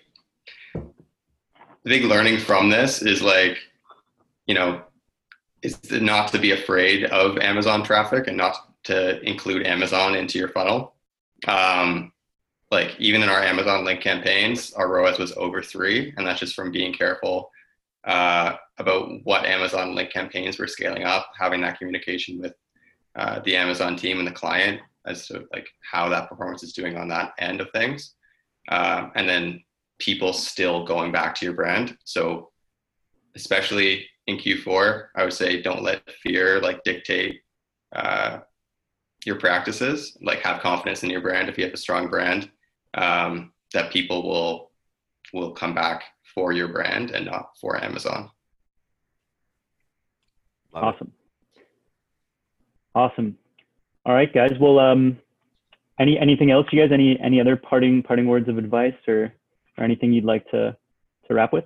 the 0.74 0.82
big 1.84 2.04
learning 2.04 2.38
from 2.38 2.68
this 2.68 3.00
is 3.00 3.22
like, 3.22 3.56
you 4.46 4.54
know, 4.54 4.82
is 5.62 5.90
not 5.90 6.32
to 6.32 6.38
be 6.38 6.50
afraid 6.50 7.04
of 7.04 7.38
Amazon 7.38 7.82
traffic 7.82 8.26
and 8.26 8.36
not 8.36 8.56
to 8.84 9.18
include 9.22 9.66
Amazon 9.66 10.16
into 10.16 10.38
your 10.38 10.48
funnel. 10.48 10.96
Um, 11.48 12.12
like 12.70 12.94
even 12.98 13.22
in 13.22 13.30
our 13.30 13.42
Amazon 13.42 13.86
link 13.86 14.02
campaigns, 14.02 14.74
our 14.74 14.88
ROAS 14.88 15.18
was 15.18 15.32
over 15.36 15.62
three, 15.62 16.12
and 16.16 16.26
that's 16.26 16.40
just 16.40 16.54
from 16.54 16.72
being 16.72 16.92
careful 16.92 17.50
uh, 18.06 18.56
about 18.78 19.10
what 19.24 19.44
Amazon 19.44 19.94
link 19.94 20.10
campaigns 20.12 20.58
we're 20.58 20.66
scaling 20.66 21.04
up, 21.04 21.28
having 21.38 21.60
that 21.62 21.78
communication 21.78 22.40
with 22.40 22.54
uh, 23.16 23.40
the 23.44 23.56
Amazon 23.56 23.96
team 23.96 24.18
and 24.18 24.26
the 24.26 24.32
client 24.32 24.80
as 25.06 25.26
to 25.26 25.44
like 25.52 25.68
how 25.90 26.08
that 26.08 26.28
performance 26.28 26.62
is 26.62 26.72
doing 26.72 26.96
on 26.96 27.08
that 27.08 27.32
end 27.38 27.60
of 27.60 27.70
things, 27.72 28.14
um, 28.68 29.12
and 29.14 29.28
then 29.28 29.62
people 29.98 30.32
still 30.32 30.84
going 30.84 31.10
back 31.10 31.34
to 31.34 31.44
your 31.44 31.54
brand. 31.54 31.96
So, 32.04 32.50
especially 33.34 34.06
in 34.26 34.36
Q4, 34.36 35.08
I 35.16 35.24
would 35.24 35.32
say 35.32 35.62
don't 35.62 35.82
let 35.82 36.02
fear 36.22 36.60
like 36.60 36.82
dictate 36.84 37.40
uh, 37.94 38.40
your 39.24 39.36
practices. 39.36 40.16
Like 40.20 40.40
have 40.40 40.60
confidence 40.60 41.02
in 41.02 41.10
your 41.10 41.20
brand. 41.20 41.48
If 41.48 41.58
you 41.58 41.64
have 41.64 41.74
a 41.74 41.78
strong 41.78 42.08
brand, 42.08 42.50
um, 42.94 43.52
that 43.72 43.92
people 43.92 44.28
will 44.28 44.70
will 45.32 45.52
come 45.52 45.74
back 45.74 46.04
for 46.36 46.52
your 46.52 46.68
brand 46.68 47.10
and 47.10 47.26
not 47.26 47.50
for 47.60 47.82
Amazon. 47.82 48.30
Love 50.72 50.84
it. 50.84 50.86
Awesome. 50.86 51.12
Awesome. 52.94 53.38
All 54.04 54.14
right, 54.14 54.32
guys. 54.32 54.52
Well, 54.60 54.78
um, 54.78 55.18
any 55.98 56.18
anything 56.18 56.50
else, 56.52 56.66
you 56.70 56.80
guys? 56.80 56.92
Any 56.92 57.18
any 57.20 57.40
other 57.40 57.56
parting 57.56 58.02
parting 58.02 58.26
words 58.26 58.48
of 58.48 58.58
advice 58.58 58.94
or 59.08 59.32
or 59.76 59.84
anything 59.84 60.12
you'd 60.12 60.24
like 60.24 60.48
to 60.50 60.76
to 61.26 61.34
wrap 61.34 61.52
with? 61.52 61.64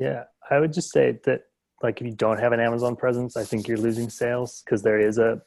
Yeah, 0.00 0.24
I 0.50 0.58
would 0.58 0.72
just 0.72 0.90
say 0.90 1.18
that 1.24 1.42
like 1.82 2.00
if 2.00 2.06
you 2.06 2.14
don't 2.14 2.38
have 2.38 2.52
an 2.52 2.60
Amazon 2.60 2.96
presence, 2.96 3.36
I 3.36 3.44
think 3.44 3.68
you're 3.68 3.78
losing 3.78 4.08
sales 4.08 4.62
because 4.64 4.82
there 4.82 4.98
is 4.98 5.18
a 5.18 5.42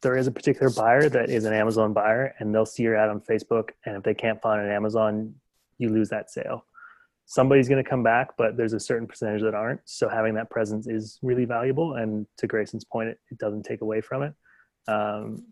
there 0.00 0.16
is 0.16 0.26
a 0.26 0.32
particular 0.32 0.72
buyer 0.72 1.08
that 1.08 1.28
is 1.28 1.44
an 1.44 1.52
Amazon 1.52 1.92
buyer 1.92 2.34
and 2.38 2.54
they'll 2.54 2.66
see 2.66 2.82
your 2.84 2.96
ad 2.96 3.08
on 3.10 3.20
Facebook 3.20 3.70
and 3.84 3.96
if 3.96 4.02
they 4.02 4.14
can't 4.14 4.40
find 4.40 4.64
an 4.64 4.70
Amazon, 4.72 5.34
you 5.78 5.88
lose 5.88 6.08
that 6.08 6.30
sale. 6.30 6.64
Somebody's 7.26 7.68
going 7.68 7.82
to 7.82 7.88
come 7.88 8.02
back, 8.02 8.36
but 8.36 8.56
there's 8.56 8.72
a 8.72 8.80
certain 8.80 9.06
percentage 9.06 9.42
that 9.42 9.54
aren't. 9.54 9.80
So 9.84 10.08
having 10.08 10.34
that 10.34 10.50
presence 10.50 10.86
is 10.86 11.18
really 11.22 11.44
valuable. 11.44 11.94
And 11.94 12.26
to 12.38 12.46
Grayson's 12.46 12.84
point, 12.84 13.08
it, 13.10 13.18
it 13.30 13.38
doesn't 13.38 13.62
take 13.62 13.80
away 13.80 14.00
from 14.00 14.22
it. 14.22 14.34
Um, 14.86 15.46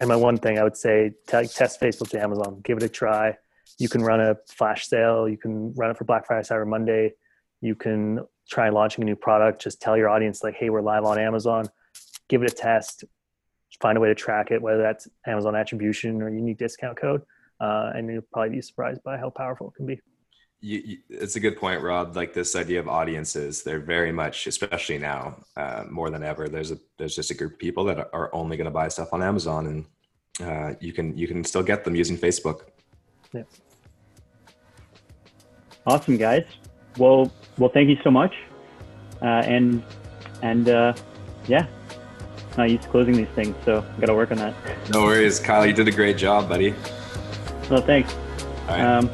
and 0.00 0.08
my 0.08 0.16
one 0.16 0.38
thing 0.38 0.58
I 0.58 0.64
would 0.64 0.76
say, 0.76 1.12
t- 1.26 1.46
test 1.46 1.80
Facebook 1.80 2.08
to 2.10 2.20
Amazon, 2.20 2.60
give 2.64 2.78
it 2.78 2.82
a 2.82 2.88
try. 2.88 3.36
You 3.78 3.88
can 3.88 4.02
run 4.02 4.20
a 4.20 4.36
flash 4.48 4.88
sale. 4.88 5.28
You 5.28 5.36
can 5.36 5.74
run 5.74 5.90
it 5.90 5.98
for 5.98 6.04
Black 6.04 6.26
Friday, 6.26 6.46
Cyber 6.46 6.66
Monday. 6.66 7.14
You 7.60 7.74
can 7.74 8.20
try 8.48 8.68
launching 8.70 9.02
a 9.02 9.04
new 9.04 9.16
product. 9.16 9.62
Just 9.62 9.80
tell 9.80 9.96
your 9.96 10.08
audience 10.08 10.42
like, 10.42 10.54
"Hey, 10.54 10.70
we're 10.70 10.82
live 10.82 11.04
on 11.04 11.18
Amazon." 11.18 11.68
Give 12.28 12.42
it 12.42 12.50
a 12.50 12.54
test. 12.54 13.04
Find 13.80 13.96
a 13.98 14.00
way 14.00 14.08
to 14.08 14.14
track 14.14 14.50
it, 14.50 14.60
whether 14.60 14.82
that's 14.82 15.08
Amazon 15.26 15.54
attribution 15.56 16.22
or 16.22 16.28
unique 16.28 16.58
discount 16.58 16.96
code, 16.96 17.22
uh, 17.60 17.92
and 17.94 18.08
you'll 18.10 18.22
probably 18.32 18.50
be 18.50 18.62
surprised 18.62 19.02
by 19.02 19.16
how 19.18 19.30
powerful 19.30 19.68
it 19.70 19.74
can 19.76 19.86
be. 19.86 20.00
You, 20.64 20.82
you, 20.84 20.98
it's 21.10 21.34
a 21.34 21.40
good 21.40 21.56
point, 21.56 21.82
Rob. 21.82 22.14
Like 22.14 22.32
this 22.32 22.54
idea 22.54 22.78
of 22.78 22.86
audiences, 22.86 23.64
they're 23.64 23.80
very 23.80 24.12
much, 24.12 24.46
especially 24.46 24.96
now, 24.96 25.36
uh, 25.56 25.84
more 25.90 26.08
than 26.08 26.22
ever. 26.22 26.48
There's 26.48 26.70
a 26.70 26.78
there's 26.98 27.16
just 27.16 27.32
a 27.32 27.34
group 27.34 27.54
of 27.54 27.58
people 27.58 27.82
that 27.84 28.08
are 28.12 28.32
only 28.32 28.56
going 28.56 28.66
to 28.66 28.70
buy 28.70 28.86
stuff 28.86 29.12
on 29.12 29.24
Amazon, 29.24 29.66
and 29.66 29.84
uh, 30.48 30.74
you 30.80 30.92
can 30.92 31.18
you 31.18 31.26
can 31.26 31.42
still 31.42 31.64
get 31.64 31.84
them 31.84 31.96
using 31.96 32.16
Facebook. 32.16 32.60
Yeah. 33.32 33.42
Awesome, 35.84 36.16
guys. 36.16 36.44
Well, 36.96 37.32
well, 37.58 37.70
thank 37.70 37.88
you 37.88 37.96
so 38.04 38.12
much. 38.12 38.32
Uh, 39.20 39.42
and 39.44 39.82
and 40.42 40.68
uh, 40.68 40.94
yeah, 41.48 41.66
not 42.56 42.70
used 42.70 42.84
to 42.84 42.88
closing 42.88 43.14
these 43.14 43.34
things, 43.34 43.56
so 43.64 43.84
got 43.98 44.06
to 44.06 44.14
work 44.14 44.30
on 44.30 44.38
that. 44.38 44.54
No 44.90 45.02
worries, 45.02 45.40
Kyle. 45.40 45.66
You 45.66 45.72
did 45.72 45.88
a 45.88 45.92
great 45.92 46.16
job, 46.16 46.48
buddy. 46.48 46.72
Well, 47.68 47.82
thanks. 47.82 48.14
All 48.68 48.76
right. 48.76 48.80
Um, 48.80 49.10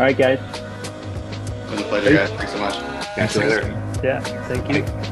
all 0.00 0.06
right, 0.06 0.16
guys. 0.16 0.38
It 0.38 1.70
was 1.72 1.80
a 1.80 1.84
pleasure, 1.84 2.14
guys. 2.14 2.30
Thanks 2.30 2.52
so 2.52 2.58
much. 2.58 2.74
Catch 3.16 3.34
you 3.34 3.40
later. 3.42 4.00
Yeah, 4.02 4.20
thank 4.48 4.66
you. 4.74 4.82
Bye. 4.82 5.09